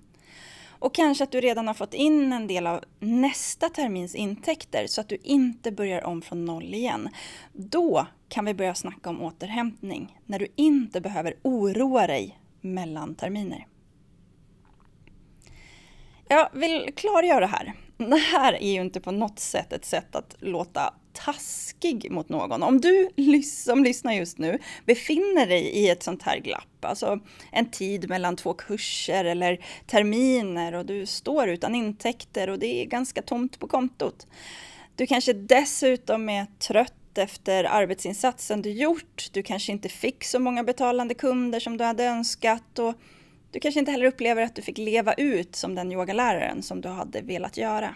Och 0.82 0.94
kanske 0.94 1.24
att 1.24 1.32
du 1.32 1.42
redan 1.42 1.68
har 1.68 1.74
fått 1.74 1.94
in 1.94 2.34
en 2.34 2.48
del 2.48 2.68
av 2.68 2.84
nästa 3.00 3.70
termins 3.70 4.16
intäkter 4.16 4.88
så 4.88 5.02
att 5.02 5.10
du 5.10 5.18
inte 5.24 5.72
börjar 5.72 6.04
om 6.04 6.22
från 6.22 6.46
noll 6.46 6.74
igen. 6.74 7.10
Då 7.54 8.08
kan 8.30 8.46
vi 8.46 8.54
börja 8.54 8.76
snacka 8.76 9.10
om 9.10 9.22
återhämtning, 9.22 10.18
när 10.26 10.40
du 10.40 10.48
inte 10.56 11.02
behöver 11.02 11.34
oroa 11.42 12.08
dig 12.08 12.40
mellan 12.62 13.16
terminer. 13.16 13.68
Jag 16.28 16.50
vill 16.54 16.94
klargöra 16.96 17.46
här. 17.46 17.74
Det 18.10 18.18
här 18.18 18.54
är 18.54 18.72
ju 18.72 18.82
inte 18.82 19.02
på 19.02 19.12
något 19.12 19.40
sätt 19.40 19.74
ett 19.74 19.86
sätt 19.86 20.16
att 20.16 20.36
låta 20.40 20.94
taskig 21.14 22.12
mot 22.12 22.30
någon. 22.30 22.64
Om 22.64 22.82
du 22.82 23.10
som 23.44 23.84
lyssnar 23.84 24.14
just 24.14 24.38
nu 24.38 24.60
befinner 24.86 25.48
dig 25.48 25.62
i 25.62 25.90
ett 25.90 26.04
sånt 26.04 26.24
här 26.24 26.38
glapp, 26.38 26.86
alltså 26.86 27.20
en 27.52 27.72
tid 27.72 28.10
mellan 28.10 28.36
två 28.36 28.54
kurser 28.54 29.26
eller 29.26 29.66
terminer 29.88 30.74
och 30.74 30.86
du 30.86 31.06
står 31.06 31.50
utan 31.50 31.76
intäkter 31.76 32.50
och 32.50 32.60
det 32.60 32.82
är 32.82 32.86
ganska 32.86 33.22
tomt 33.22 33.60
på 33.60 33.68
kontot. 33.68 34.28
Du 34.96 35.08
kanske 35.08 35.34
dessutom 35.34 36.30
är 36.30 36.46
trött 36.60 37.18
efter 37.18 37.64
arbetsinsatsen 37.64 38.62
du 38.62 38.72
gjort. 38.72 39.30
Du 39.32 39.44
kanske 39.44 39.72
inte 39.72 39.90
fick 39.90 40.24
så 40.24 40.40
många 40.40 40.64
betalande 40.64 41.14
kunder 41.14 41.60
som 41.60 41.78
du 41.78 41.84
hade 41.84 42.04
önskat 42.06 42.80
och 42.80 42.96
du 43.52 43.60
kanske 43.60 43.80
inte 43.80 43.92
heller 43.92 44.06
upplever 44.06 44.42
att 44.42 44.56
du 44.56 44.62
fick 44.62 44.78
leva 44.78 45.14
ut 45.14 45.56
som 45.56 45.76
den 45.76 45.92
yogaläraren 45.92 46.64
som 46.64 46.82
du 46.82 46.90
hade 46.90 47.22
velat 47.22 47.58
göra. 47.58 47.96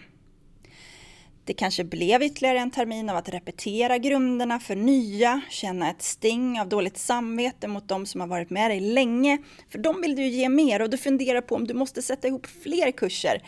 Det 1.46 1.54
kanske 1.54 1.84
blev 1.84 2.22
ytterligare 2.22 2.58
en 2.58 2.70
termin 2.70 3.10
av 3.10 3.16
att 3.16 3.28
repetera 3.28 3.98
grunderna 3.98 4.60
för 4.60 4.76
nya, 4.76 5.40
känna 5.50 5.90
ett 5.90 6.02
sting 6.02 6.60
av 6.60 6.68
dåligt 6.68 6.98
samvete 6.98 7.68
mot 7.68 7.88
de 7.88 8.06
som 8.06 8.20
har 8.20 8.28
varit 8.28 8.50
med 8.50 8.70
dig 8.70 8.80
länge, 8.80 9.38
för 9.68 9.78
de 9.78 10.00
vill 10.00 10.16
du 10.16 10.22
ju 10.22 10.28
ge 10.28 10.48
mer 10.48 10.82
och 10.82 10.90
du 10.90 10.98
funderar 10.98 11.40
på 11.40 11.54
om 11.54 11.66
du 11.66 11.74
måste 11.74 12.02
sätta 12.02 12.28
ihop 12.28 12.46
fler 12.46 12.90
kurser. 12.90 13.42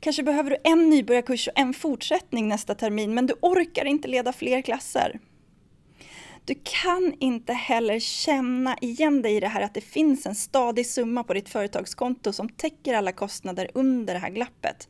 Kanske 0.00 0.22
behöver 0.22 0.50
du 0.50 0.56
en 0.64 0.90
nybörjarkurs 0.90 1.48
och 1.48 1.58
en 1.58 1.74
fortsättning 1.74 2.48
nästa 2.48 2.74
termin, 2.74 3.14
men 3.14 3.26
du 3.26 3.34
orkar 3.40 3.84
inte 3.84 4.08
leda 4.08 4.32
fler 4.32 4.62
klasser. 4.62 5.18
Du 6.44 6.54
kan 6.62 7.14
inte 7.20 7.52
heller 7.52 7.98
känna 7.98 8.76
igen 8.80 9.22
dig 9.22 9.36
i 9.36 9.40
det 9.40 9.48
här 9.48 9.60
att 9.60 9.74
det 9.74 9.80
finns 9.80 10.26
en 10.26 10.34
stadig 10.34 10.86
summa 10.86 11.24
på 11.24 11.34
ditt 11.34 11.48
företagskonto 11.48 12.32
som 12.32 12.48
täcker 12.48 12.94
alla 12.94 13.12
kostnader 13.12 13.70
under 13.74 14.14
det 14.14 14.20
här 14.20 14.30
glappet. 14.30 14.88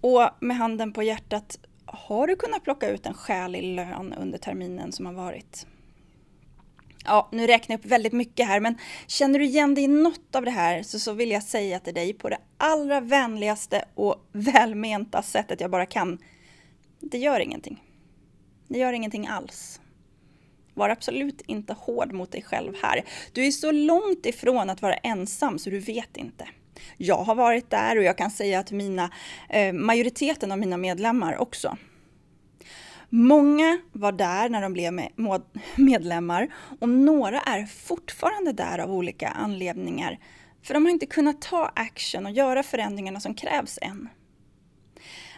Och 0.00 0.30
med 0.40 0.56
handen 0.56 0.92
på 0.92 1.02
hjärtat, 1.02 1.58
har 1.86 2.26
du 2.26 2.36
kunnat 2.36 2.64
plocka 2.64 2.88
ut 2.88 3.06
en 3.06 3.14
skälig 3.14 3.62
lön 3.62 4.14
under 4.18 4.38
terminen 4.38 4.92
som 4.92 5.06
har 5.06 5.12
varit? 5.12 5.66
Ja, 7.04 7.28
nu 7.32 7.46
räknar 7.46 7.74
jag 7.74 7.78
upp 7.78 7.86
väldigt 7.86 8.12
mycket 8.12 8.46
här, 8.46 8.60
men 8.60 8.78
känner 9.06 9.38
du 9.38 9.44
igen 9.44 9.74
dig 9.74 9.84
i 9.84 9.88
något 9.88 10.34
av 10.34 10.44
det 10.44 10.50
här 10.50 10.82
så, 10.82 10.98
så 10.98 11.12
vill 11.12 11.30
jag 11.30 11.42
säga 11.42 11.80
till 11.80 11.94
dig 11.94 12.12
på 12.12 12.28
det 12.28 12.38
allra 12.56 13.00
vänligaste 13.00 13.84
och 13.94 14.28
välmenta 14.32 15.22
sättet 15.22 15.60
jag 15.60 15.70
bara 15.70 15.86
kan. 15.86 16.18
Det 17.00 17.18
gör 17.18 17.40
ingenting. 17.40 17.82
Det 18.68 18.78
gör 18.78 18.92
ingenting 18.92 19.26
alls. 19.26 19.80
Var 20.74 20.88
absolut 20.88 21.42
inte 21.46 21.72
hård 21.72 22.12
mot 22.12 22.32
dig 22.32 22.42
själv 22.42 22.72
här. 22.82 23.04
Du 23.32 23.46
är 23.46 23.50
så 23.50 23.72
långt 23.72 24.26
ifrån 24.26 24.70
att 24.70 24.82
vara 24.82 24.94
ensam 24.94 25.58
så 25.58 25.70
du 25.70 25.78
vet 25.78 26.16
inte. 26.16 26.48
Jag 26.96 27.24
har 27.24 27.34
varit 27.34 27.70
där 27.70 27.98
och 27.98 28.04
jag 28.04 28.18
kan 28.18 28.30
säga 28.30 28.58
att 28.58 28.70
mina, 28.70 29.10
eh, 29.48 29.72
majoriteten 29.72 30.52
av 30.52 30.58
mina 30.58 30.76
medlemmar 30.76 31.36
också. 31.36 31.76
Många 33.08 33.78
var 33.92 34.12
där 34.12 34.48
när 34.48 34.62
de 34.62 34.72
blev 34.72 35.00
medlemmar 35.76 36.48
och 36.80 36.88
några 36.88 37.40
är 37.40 37.66
fortfarande 37.66 38.52
där 38.52 38.78
av 38.78 38.92
olika 38.92 39.28
anledningar. 39.28 40.18
För 40.62 40.74
de 40.74 40.84
har 40.84 40.90
inte 40.90 41.06
kunnat 41.06 41.42
ta 41.42 41.72
action 41.74 42.26
och 42.26 42.32
göra 42.32 42.62
förändringarna 42.62 43.20
som 43.20 43.34
krävs 43.34 43.78
än. 43.82 44.08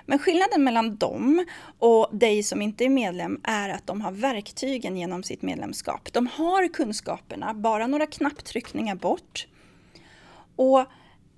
Men 0.07 0.19
skillnaden 0.19 0.65
mellan 0.65 0.97
dem 0.97 1.45
och 1.79 2.09
dig 2.13 2.43
som 2.43 2.63
inte 2.63 2.85
är 2.85 2.89
medlem 2.89 3.41
är 3.45 3.69
att 3.69 3.87
de 3.87 4.01
har 4.01 4.13
verktygen 4.13 4.97
genom 4.97 5.23
sitt 5.23 5.43
medlemskap. 5.43 6.13
De 6.13 6.27
har 6.27 6.69
kunskaperna, 6.69 7.55
bara 7.55 7.87
några 7.87 8.07
knapptryckningar 8.07 8.95
bort. 8.95 9.47
Och 10.57 10.85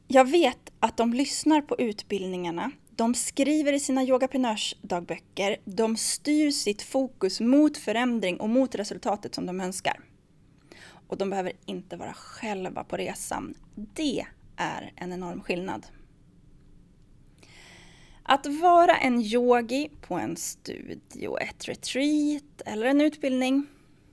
jag 0.08 0.30
vet 0.30 0.70
att 0.80 0.96
de 0.96 1.12
lyssnar 1.12 1.60
på 1.60 1.76
utbildningarna, 1.78 2.70
de 2.90 3.14
skriver 3.14 3.72
i 3.72 3.80
sina 3.80 4.04
yogaprenörsdagböcker, 4.04 5.56
de 5.64 5.96
styr 5.96 6.50
sitt 6.50 6.82
fokus 6.82 7.40
mot 7.40 7.76
förändring 7.76 8.40
och 8.40 8.48
mot 8.48 8.74
resultatet 8.74 9.34
som 9.34 9.46
de 9.46 9.60
önskar. 9.60 10.00
Och 11.08 11.18
de 11.18 11.30
behöver 11.30 11.52
inte 11.66 11.96
vara 11.96 12.12
själva 12.12 12.84
på 12.84 12.96
resan. 12.96 13.54
Det 13.74 14.26
är 14.56 14.92
en 14.96 15.12
enorm 15.12 15.40
skillnad. 15.40 15.86
Att 18.30 18.46
vara 18.46 18.96
en 18.96 19.20
yogi 19.20 19.90
på 20.00 20.14
en 20.14 20.36
studio, 20.36 21.38
ett 21.38 21.68
retreat 21.68 22.62
eller 22.66 22.86
en 22.86 23.00
utbildning 23.00 23.66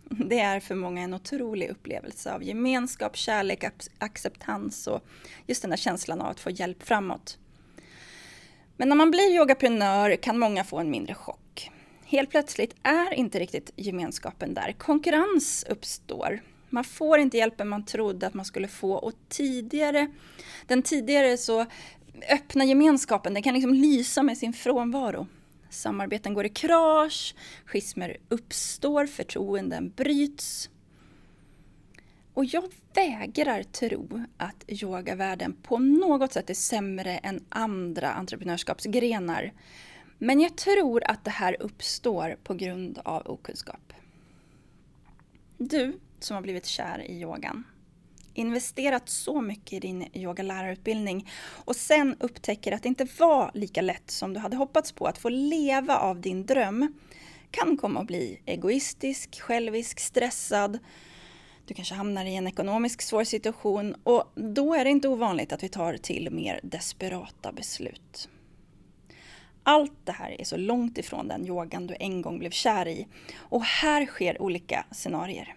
det 0.09 0.39
är 0.39 0.59
för 0.59 0.75
många 0.75 1.01
en 1.01 1.13
otrolig 1.13 1.69
upplevelse 1.69 2.33
av 2.33 2.43
gemenskap, 2.43 3.17
kärlek, 3.17 3.63
acceptans 3.99 4.87
och 4.87 5.05
just 5.47 5.61
den 5.61 5.69
där 5.69 5.77
känslan 5.77 6.21
av 6.21 6.27
att 6.27 6.39
få 6.39 6.49
hjälp 6.49 6.83
framåt. 6.83 7.37
Men 8.77 8.89
när 8.89 8.95
man 8.95 9.11
blir 9.11 9.35
yogaprenör 9.35 10.15
kan 10.15 10.39
många 10.39 10.63
få 10.63 10.79
en 10.79 10.91
mindre 10.91 11.13
chock. 11.13 11.71
Helt 12.05 12.29
plötsligt 12.29 12.75
är 12.83 13.13
inte 13.13 13.39
riktigt 13.39 13.71
gemenskapen 13.75 14.53
där. 14.53 14.71
Konkurrens 14.77 15.65
uppstår. 15.69 16.41
Man 16.69 16.83
får 16.83 17.19
inte 17.19 17.37
hjälpen 17.37 17.69
man 17.69 17.85
trodde 17.85 18.27
att 18.27 18.33
man 18.33 18.45
skulle 18.45 18.67
få 18.67 18.93
och 18.93 19.13
tidigare, 19.29 20.07
den 20.67 20.81
tidigare 20.81 21.37
så 21.37 21.65
öppna 22.29 22.65
gemenskapen, 22.65 23.33
den 23.33 23.43
kan 23.43 23.53
liksom 23.53 23.73
lysa 23.73 24.23
med 24.23 24.37
sin 24.37 24.53
frånvaro. 24.53 25.27
Samarbeten 25.69 26.33
går 26.33 26.45
i 26.45 26.49
krasch, 26.49 27.35
schismer 27.65 28.17
uppstår, 28.29 29.05
förtroenden 29.05 29.93
bryts. 29.95 30.69
Och 32.33 32.45
jag 32.45 32.63
vägrar 32.93 33.63
tro 33.63 34.25
att 34.37 34.63
yogavärlden 34.67 35.53
på 35.53 35.79
något 35.79 36.33
sätt 36.33 36.49
är 36.49 36.53
sämre 36.53 37.17
än 37.17 37.45
andra 37.49 38.11
entreprenörskapsgrenar. 38.11 39.53
Men 40.17 40.39
jag 40.39 40.55
tror 40.55 41.03
att 41.03 41.23
det 41.23 41.31
här 41.31 41.57
uppstår 41.59 42.37
på 42.43 42.53
grund 42.53 42.99
av 43.03 43.27
okunskap. 43.27 43.93
Du 45.57 45.99
som 46.19 46.35
har 46.35 46.41
blivit 46.41 46.65
kär 46.65 47.03
i 47.07 47.21
yogan, 47.21 47.63
investerat 48.35 49.09
så 49.09 49.41
mycket 49.41 49.73
i 49.73 49.79
din 49.79 50.07
yogalärarutbildning 50.13 51.29
och 51.65 51.75
sen 51.75 52.15
upptäcker 52.19 52.71
att 52.71 52.83
det 52.83 52.89
inte 52.89 53.07
var 53.19 53.51
lika 53.53 53.81
lätt 53.81 54.11
som 54.11 54.33
du 54.33 54.39
hade 54.39 54.55
hoppats 54.55 54.91
på 54.91 55.05
att 55.05 55.17
få 55.17 55.29
leva 55.29 55.97
av 55.97 56.21
din 56.21 56.45
dröm 56.45 56.93
kan 57.51 57.77
komma 57.77 57.99
att 57.99 58.07
bli 58.07 58.41
egoistisk, 58.45 59.41
självisk, 59.41 59.99
stressad. 59.99 60.79
Du 61.65 61.73
kanske 61.73 61.95
hamnar 61.95 62.25
i 62.25 62.35
en 62.35 62.47
ekonomisk 62.47 63.01
svår 63.01 63.23
situation 63.23 63.95
och 64.03 64.31
då 64.35 64.73
är 64.73 64.83
det 64.83 64.89
inte 64.89 65.07
ovanligt 65.07 65.53
att 65.53 65.63
vi 65.63 65.69
tar 65.69 65.97
till 65.97 66.31
mer 66.31 66.59
desperata 66.63 67.51
beslut. 67.51 68.29
Allt 69.63 70.05
det 70.05 70.11
här 70.11 70.41
är 70.41 70.43
så 70.43 70.57
långt 70.57 70.97
ifrån 70.97 71.27
den 71.27 71.47
yogan 71.47 71.87
du 71.87 71.95
en 71.99 72.21
gång 72.21 72.39
blev 72.39 72.49
kär 72.49 72.87
i 72.87 73.07
och 73.35 73.63
här 73.63 74.05
sker 74.05 74.41
olika 74.41 74.85
scenarier. 74.91 75.55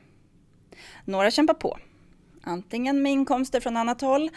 Några 1.04 1.30
kämpar 1.30 1.54
på 1.54 1.78
Antingen 2.48 3.02
med 3.02 3.12
inkomster 3.12 3.61
från 3.61 3.76
annat 3.76 4.00
håll 4.00 4.30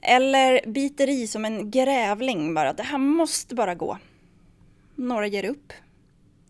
eller 0.00 0.66
biter 0.66 1.08
i 1.08 1.26
som 1.26 1.44
en 1.44 1.70
grävling 1.70 2.54
bara. 2.54 2.72
Det 2.72 2.82
här 2.82 2.98
måste 2.98 3.54
bara 3.54 3.74
gå. 3.74 3.98
Några 4.94 5.26
ger 5.26 5.44
upp. 5.44 5.72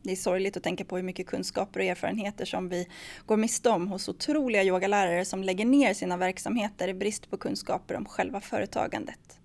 Det 0.02 0.12
är 0.12 0.16
sorgligt 0.16 0.56
att 0.56 0.62
tänka 0.62 0.84
på 0.84 0.96
hur 0.96 1.02
mycket 1.02 1.26
kunskaper 1.26 1.80
och 1.80 1.86
erfarenheter 1.86 2.44
som 2.44 2.68
vi 2.68 2.88
går 3.26 3.36
miste 3.36 3.70
om 3.70 3.88
hos 3.88 4.08
otroliga 4.08 4.64
yogalärare 4.64 5.24
som 5.24 5.44
lägger 5.44 5.64
ner 5.64 5.94
sina 5.94 6.16
verksamheter 6.16 6.88
i 6.88 6.94
brist 6.94 7.30
på 7.30 7.36
kunskaper 7.36 7.96
om 7.96 8.04
själva 8.04 8.40
företagandet. 8.40 9.38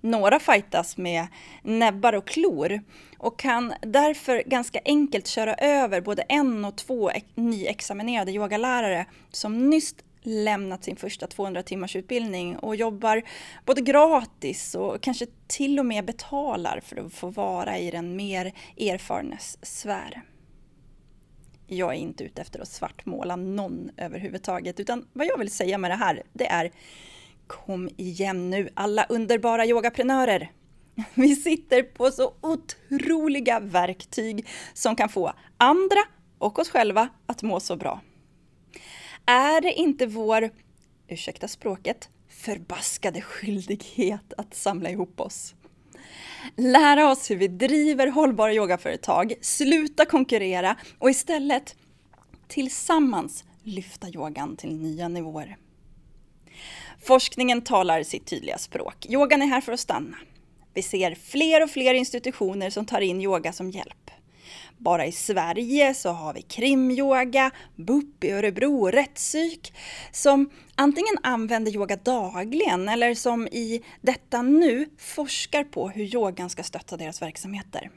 Några 0.00 0.38
fightas 0.38 0.96
med 0.96 1.26
näbbar 1.62 2.12
och 2.12 2.26
klor 2.26 2.80
och 3.18 3.38
kan 3.38 3.74
därför 3.82 4.42
ganska 4.46 4.80
enkelt 4.84 5.26
köra 5.26 5.54
över 5.54 6.00
både 6.00 6.22
en 6.22 6.64
och 6.64 6.76
två 6.76 7.10
nyexaminerade 7.34 8.32
yogalärare 8.32 9.06
som 9.30 9.70
nyss 9.70 9.94
lämnat 10.22 10.84
sin 10.84 10.96
första 10.96 11.26
200 11.26 11.62
timmars 11.62 11.96
utbildning 11.96 12.56
och 12.56 12.76
jobbar 12.76 13.22
både 13.64 13.80
gratis 13.80 14.74
och 14.74 15.00
kanske 15.00 15.26
till 15.46 15.78
och 15.78 15.86
med 15.86 16.04
betalar 16.04 16.80
för 16.80 17.06
att 17.06 17.12
få 17.12 17.28
vara 17.28 17.78
i 17.78 17.90
den 17.90 18.16
mer 18.16 18.52
erfarnes 18.76 19.58
sfär. 19.62 20.22
Jag 21.66 21.94
är 21.94 21.98
inte 21.98 22.24
ute 22.24 22.42
efter 22.42 22.60
att 22.60 22.68
svartmåla 22.68 23.36
någon 23.36 23.90
överhuvudtaget 23.96 24.80
utan 24.80 25.08
vad 25.12 25.26
jag 25.26 25.38
vill 25.38 25.50
säga 25.50 25.78
med 25.78 25.90
det 25.90 25.96
här 25.96 26.22
det 26.32 26.46
är 26.46 26.70
Kom 27.46 27.90
igen 27.96 28.50
nu 28.50 28.68
alla 28.74 29.04
underbara 29.04 29.66
yogaprenörer! 29.66 30.52
Vi 31.14 31.36
sitter 31.36 31.82
på 31.82 32.10
så 32.10 32.34
otroliga 32.40 33.60
verktyg 33.60 34.46
som 34.74 34.96
kan 34.96 35.08
få 35.08 35.32
andra 35.56 36.00
och 36.38 36.58
oss 36.58 36.68
själva 36.68 37.08
att 37.26 37.42
må 37.42 37.60
så 37.60 37.76
bra. 37.76 38.00
Är 39.30 39.60
det 39.60 39.72
inte 39.72 40.06
vår, 40.06 40.50
ursäkta 41.08 41.48
språket, 41.48 42.08
förbaskade 42.28 43.20
skyldighet 43.20 44.32
att 44.36 44.54
samla 44.54 44.90
ihop 44.90 45.20
oss? 45.20 45.54
Lära 46.56 47.10
oss 47.10 47.30
hur 47.30 47.36
vi 47.36 47.48
driver 47.48 48.06
hållbara 48.06 48.54
yogaföretag, 48.54 49.34
sluta 49.40 50.04
konkurrera 50.04 50.76
och 50.98 51.10
istället 51.10 51.76
tillsammans 52.48 53.44
lyfta 53.62 54.08
yogan 54.08 54.56
till 54.56 54.76
nya 54.76 55.08
nivåer. 55.08 55.56
Forskningen 57.02 57.62
talar 57.62 58.02
sitt 58.02 58.26
tydliga 58.26 58.58
språk. 58.58 59.06
Yogan 59.08 59.42
är 59.42 59.46
här 59.46 59.60
för 59.60 59.72
att 59.72 59.80
stanna. 59.80 60.16
Vi 60.74 60.82
ser 60.82 61.14
fler 61.14 61.62
och 61.62 61.70
fler 61.70 61.94
institutioner 61.94 62.70
som 62.70 62.86
tar 62.86 63.00
in 63.00 63.20
yoga 63.20 63.52
som 63.52 63.70
hjälp. 63.70 64.07
Bara 64.78 65.06
i 65.06 65.12
Sverige 65.12 65.94
så 65.94 66.10
har 66.10 66.34
vi 66.34 66.42
krimyoga, 66.42 67.50
BUP 67.76 68.24
i 68.24 68.30
Örebro 68.30 68.90
rättspsyk 68.90 69.72
som 70.12 70.50
antingen 70.74 71.14
använder 71.22 71.72
yoga 71.72 71.96
dagligen 71.96 72.88
eller 72.88 73.14
som 73.14 73.48
i 73.48 73.82
detta 74.00 74.42
nu 74.42 74.86
forskar 74.98 75.64
på 75.64 75.88
hur 75.88 76.14
yogan 76.14 76.50
ska 76.50 76.62
stötta 76.62 76.96
deras 76.96 77.22
verksamheter. 77.22 77.90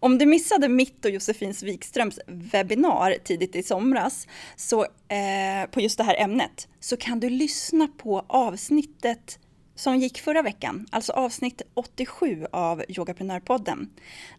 Om 0.00 0.18
du 0.18 0.26
missade 0.26 0.68
mitt 0.68 1.04
och 1.04 1.10
Josefins 1.10 1.62
Wikströms 1.62 2.20
webbinar 2.26 3.16
tidigt 3.24 3.56
i 3.56 3.62
somras 3.62 4.26
så, 4.56 4.82
eh, 4.82 5.70
på 5.70 5.80
just 5.80 5.98
det 5.98 6.04
här 6.04 6.16
ämnet 6.16 6.68
så 6.80 6.96
kan 6.96 7.20
du 7.20 7.30
lyssna 7.30 7.88
på 7.98 8.24
avsnittet 8.28 9.38
som 9.78 9.96
gick 9.96 10.20
förra 10.20 10.42
veckan, 10.42 10.86
alltså 10.90 11.12
avsnitt 11.12 11.62
87 11.74 12.46
av 12.52 12.84
Yogaprenörpodden. 12.88 13.90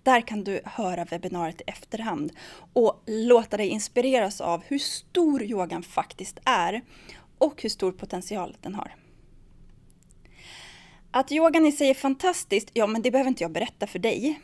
Där 0.03 0.21
kan 0.21 0.43
du 0.43 0.61
höra 0.65 1.05
webbinariet 1.05 1.61
i 1.61 1.63
efterhand 1.67 2.31
och 2.73 3.03
låta 3.05 3.57
dig 3.57 3.67
inspireras 3.67 4.41
av 4.41 4.63
hur 4.67 4.79
stor 4.79 5.43
yogan 5.43 5.83
faktiskt 5.83 6.39
är 6.45 6.81
och 7.37 7.61
hur 7.61 7.69
stor 7.69 7.91
potential 7.91 8.57
den 8.61 8.75
har. 8.75 8.95
Att 11.11 11.31
yogan 11.31 11.65
i 11.65 11.71
sig 11.71 11.89
är 11.89 11.93
fantastiskt, 11.93 12.69
ja 12.73 12.87
men 12.87 13.01
det 13.01 13.11
behöver 13.11 13.29
inte 13.29 13.43
jag 13.43 13.51
berätta 13.51 13.87
för 13.87 13.99
dig. 13.99 14.41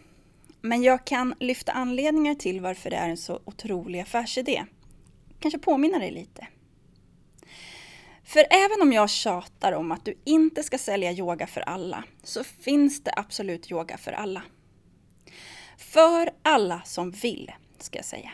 Men 0.61 0.83
jag 0.83 1.05
kan 1.05 1.35
lyfta 1.39 1.71
anledningar 1.71 2.35
till 2.35 2.61
varför 2.61 2.89
det 2.89 2.95
är 2.95 3.09
en 3.09 3.17
så 3.17 3.39
otrolig 3.45 3.99
affärsidé. 3.99 4.65
Kanske 5.39 5.59
påminna 5.59 5.99
dig 5.99 6.11
lite. 6.11 6.47
För 8.25 8.45
även 8.49 8.81
om 8.81 8.93
jag 8.93 9.09
tjatar 9.09 9.71
om 9.71 9.91
att 9.91 10.05
du 10.05 10.17
inte 10.23 10.63
ska 10.63 10.77
sälja 10.77 11.11
yoga 11.11 11.47
för 11.47 11.61
alla, 11.61 12.03
så 12.23 12.43
finns 12.43 13.03
det 13.03 13.13
absolut 13.15 13.71
yoga 13.71 13.97
för 13.97 14.11
alla. 14.11 14.41
För 15.77 16.29
alla 16.41 16.81
som 16.85 17.11
vill, 17.11 17.51
ska 17.79 17.97
jag 17.97 18.05
säga. 18.05 18.31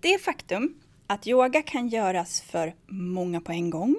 Det 0.00 0.18
faktum 0.18 0.80
att 1.06 1.26
yoga 1.26 1.62
kan 1.62 1.88
göras 1.88 2.40
för 2.40 2.74
många 2.86 3.40
på 3.40 3.52
en 3.52 3.70
gång, 3.70 3.96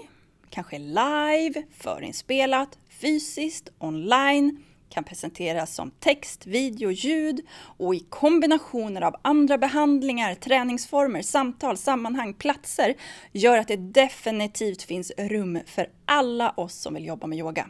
kanske 0.49 0.79
live, 0.79 1.63
förinspelat, 1.77 2.77
fysiskt, 2.89 3.69
online, 3.77 4.63
kan 4.89 5.03
presenteras 5.03 5.75
som 5.75 5.91
text, 5.91 6.47
video, 6.47 6.91
ljud 6.91 7.41
och 7.77 7.95
i 7.95 7.99
kombinationer 7.99 9.01
av 9.01 9.15
andra 9.21 9.57
behandlingar, 9.57 10.35
träningsformer, 10.35 11.21
samtal, 11.21 11.77
sammanhang, 11.77 12.33
platser 12.33 12.95
gör 13.31 13.57
att 13.57 13.67
det 13.67 13.77
definitivt 13.77 14.83
finns 14.83 15.11
rum 15.17 15.59
för 15.65 15.89
alla 16.05 16.51
oss 16.51 16.73
som 16.73 16.93
vill 16.93 17.05
jobba 17.05 17.27
med 17.27 17.37
yoga. 17.37 17.69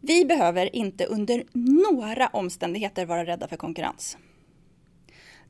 Vi 0.00 0.24
behöver 0.24 0.76
inte 0.76 1.04
under 1.06 1.44
några 1.52 2.28
omständigheter 2.28 3.06
vara 3.06 3.26
rädda 3.26 3.48
för 3.48 3.56
konkurrens. 3.56 4.16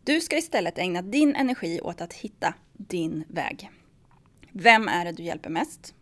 Du 0.05 0.21
ska 0.21 0.38
istället 0.38 0.79
ägna 0.79 1.03
din 1.03 1.35
energi 1.35 1.81
åt 1.81 2.01
att 2.01 2.12
hitta 2.12 2.55
din 2.73 3.25
väg. 3.29 3.71
Vem 4.53 4.88
är 4.88 5.05
det 5.05 5.12
du 5.12 5.23
hjälper 5.23 5.51
mest? 5.51 5.94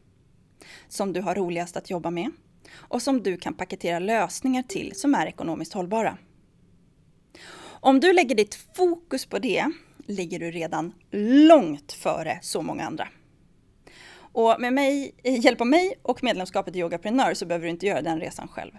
Som 0.88 1.12
du 1.12 1.20
har 1.20 1.34
roligast 1.34 1.76
att 1.76 1.90
jobba 1.90 2.10
med? 2.10 2.30
Och 2.78 3.02
som 3.02 3.22
du 3.22 3.36
kan 3.36 3.54
paketera 3.54 3.98
lösningar 3.98 4.62
till 4.62 4.92
som 4.94 5.14
är 5.14 5.26
ekonomiskt 5.26 5.72
hållbara. 5.72 6.18
Om 7.64 8.00
du 8.00 8.12
lägger 8.12 8.34
ditt 8.34 8.54
fokus 8.76 9.26
på 9.26 9.38
det 9.38 9.70
ligger 10.06 10.38
du 10.38 10.50
redan 10.50 10.92
långt 11.48 11.92
före 11.92 12.38
så 12.42 12.62
många 12.62 12.86
andra. 12.86 13.08
Och 14.16 14.56
med 14.58 14.72
mig, 14.72 15.14
hjälp 15.22 15.60
av 15.60 15.66
mig 15.66 15.94
och 16.02 16.24
medlemskapet 16.24 16.76
i 16.76 16.78
Yogaprenör 16.78 17.34
så 17.34 17.46
behöver 17.46 17.64
du 17.64 17.70
inte 17.70 17.86
göra 17.86 18.02
den 18.02 18.20
resan 18.20 18.48
själv. 18.48 18.72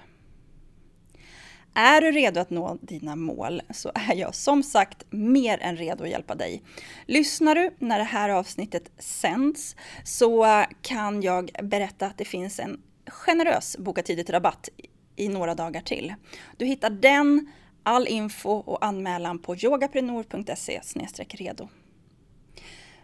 Är 1.73 2.01
du 2.01 2.11
redo 2.11 2.39
att 2.39 2.49
nå 2.49 2.77
dina 2.81 3.15
mål 3.15 3.61
så 3.69 3.91
är 3.95 4.15
jag 4.15 4.35
som 4.35 4.63
sagt 4.63 5.03
mer 5.09 5.57
än 5.61 5.77
redo 5.77 6.03
att 6.03 6.09
hjälpa 6.09 6.35
dig. 6.35 6.63
Lyssnar 7.05 7.55
du 7.55 7.71
när 7.79 7.97
det 7.97 8.03
här 8.03 8.29
avsnittet 8.29 8.91
sänds 8.97 9.75
så 10.03 10.63
kan 10.81 11.21
jag 11.21 11.51
berätta 11.63 12.05
att 12.05 12.17
det 12.17 12.25
finns 12.25 12.59
en 12.59 12.81
generös 13.09 13.77
boka 13.77 14.03
tidigt 14.03 14.29
rabatt 14.29 14.69
i 15.15 15.29
några 15.29 15.55
dagar 15.55 15.81
till. 15.81 16.13
Du 16.57 16.65
hittar 16.65 16.89
den, 16.89 17.51
all 17.83 18.07
info 18.07 18.49
och 18.49 18.85
anmälan 18.85 19.39
på 19.39 19.55
yogaprenor.se 19.55 20.81
redo. 21.29 21.69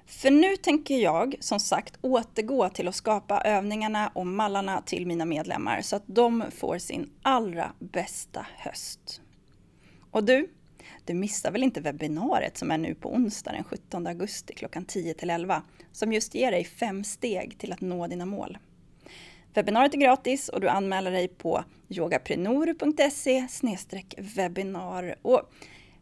För 0.06 0.32
nu 0.32 0.58
tänker 0.58 0.98
jag 0.98 1.36
som 1.40 1.60
sagt 1.60 1.98
återgå 2.02 2.70
till 2.70 2.88
att 2.88 2.96
skapa 2.96 3.42
övningarna 3.42 4.12
och 4.14 4.28
mallarna 4.28 4.82
till 4.82 5.08
mina 5.08 5.26
medlemmar 5.26 5.82
så 5.82 5.96
att 5.96 6.04
de 6.06 6.44
får 6.56 6.78
sin 6.78 7.10
allra 7.22 7.72
bästa 7.80 8.48
höst. 8.58 9.22
Och 10.12 10.24
du, 10.24 10.50
du 11.06 11.14
missar 11.14 11.52
väl 11.52 11.64
inte 11.64 11.82
webbinariet 11.82 12.58
som 12.58 12.72
är 12.72 12.78
nu 12.78 12.96
på 12.96 13.14
onsdag 13.14 13.52
den 13.52 13.64
17 13.64 14.08
augusti 14.08 14.54
klockan 14.54 14.86
10 14.86 15.14
till 15.14 15.30
11 15.30 15.64
som 15.92 16.14
just 16.14 16.36
ger 16.36 16.52
dig 16.52 16.64
fem 16.64 17.04
steg 17.04 17.58
till 17.60 17.74
att 17.74 17.82
nå 17.82 18.08
dina 18.08 18.26
mål. 18.26 18.58
Webbinariet 19.54 19.94
är 19.94 19.98
gratis 19.98 20.50
och 20.50 20.62
du 20.62 20.68
anmäler 20.68 21.12
dig 21.12 21.28
på 21.28 21.64
yogaprenor.se 21.90 23.48
webbinar. 24.18 25.16
Och 25.22 25.42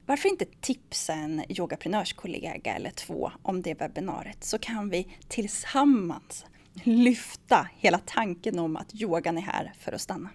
varför 0.06 0.30
inte 0.30 0.46
tipsa 0.62 1.14
en 1.14 1.44
yogaprenörskollega 1.50 2.76
eller 2.76 2.92
två 2.92 3.32
om 3.44 3.62
det 3.62 3.74
webbinariet 3.74 4.44
så 4.44 4.60
kan 4.60 4.90
vi 4.90 5.08
tillsammans 5.28 6.46
lyfta 6.84 7.68
hela 7.78 8.00
tanken 8.06 8.60
om 8.60 8.78
att 8.78 9.02
yogan 9.02 9.38
är 9.38 9.42
här 9.42 9.74
för 9.80 9.92
att 9.92 10.02
stanna. 10.02 10.30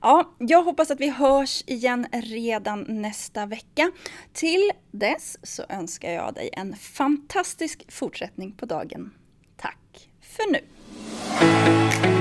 Ja, 0.00 0.34
jag 0.38 0.62
hoppas 0.62 0.90
att 0.90 1.00
vi 1.00 1.08
hörs 1.08 1.64
igen 1.66 2.06
redan 2.12 2.86
nästa 2.88 3.46
vecka. 3.46 3.90
Till 4.32 4.70
dess 4.90 5.38
så 5.42 5.64
önskar 5.68 6.10
jag 6.10 6.34
dig 6.34 6.50
en 6.52 6.76
fantastisk 6.76 7.92
fortsättning 7.92 8.52
på 8.52 8.66
dagen. 8.66 9.14
Tack 9.56 10.08
för 10.20 10.52
nu! 10.52 10.77
Thank 11.10 12.04
you. 12.06 12.17